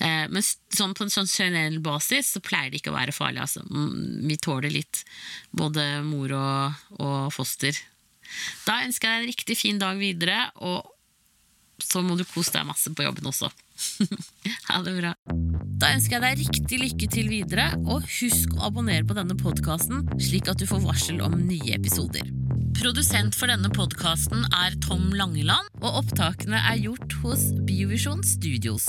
Eh, 0.00 0.26
men 0.32 0.44
sånn 0.44 0.94
på 0.96 1.04
en 1.04 1.12
sånn 1.12 1.28
generell 1.28 1.78
basis 1.84 2.32
så 2.34 2.42
pleier 2.44 2.72
det 2.72 2.80
ikke 2.80 2.92
å 2.92 2.96
være 2.96 3.14
farlig. 3.14 3.42
Altså. 3.44 3.64
Mm, 3.68 4.26
vi 4.30 4.38
tåler 4.40 4.72
litt, 4.72 5.04
både 5.52 5.86
mor 6.06 6.32
og, 6.36 6.86
og 6.98 7.18
foster. 7.36 7.76
Da 8.64 8.80
ønsker 8.86 9.08
jeg 9.08 9.16
deg 9.16 9.22
en 9.22 9.32
riktig 9.32 9.58
fin 9.58 9.80
dag 9.80 10.00
videre, 10.00 10.46
og 10.62 10.88
så 11.80 12.02
må 12.04 12.16
du 12.16 12.24
kose 12.28 12.54
deg 12.54 12.68
masse 12.68 12.92
på 12.92 13.04
jobben 13.04 13.28
også. 13.30 13.50
ha 14.68 14.80
det 14.86 14.96
bra. 14.98 15.14
Da 15.80 15.94
ønsker 15.94 16.18
jeg 16.18 16.24
deg 16.24 16.42
riktig 16.44 16.80
lykke 16.82 17.08
til 17.12 17.30
videre, 17.32 17.70
og 17.86 18.04
husk 18.20 18.52
å 18.58 18.66
abonnere 18.68 19.06
på 19.08 19.16
denne 19.16 19.36
podkasten, 19.38 20.04
slik 20.20 20.50
at 20.52 20.60
du 20.60 20.66
får 20.68 20.84
varsel 20.84 21.22
om 21.24 21.38
nye 21.40 21.76
episoder. 21.76 22.28
Produsent 22.80 23.36
for 23.36 23.50
denne 23.50 23.68
podkasten 23.74 24.44
er 24.56 24.76
Tom 24.84 25.10
Langeland, 25.16 25.68
og 25.82 26.04
opptakene 26.04 26.60
er 26.70 26.80
gjort 26.80 27.16
hos 27.24 27.50
Biovisjon 27.68 28.22
Studios. 28.24 28.88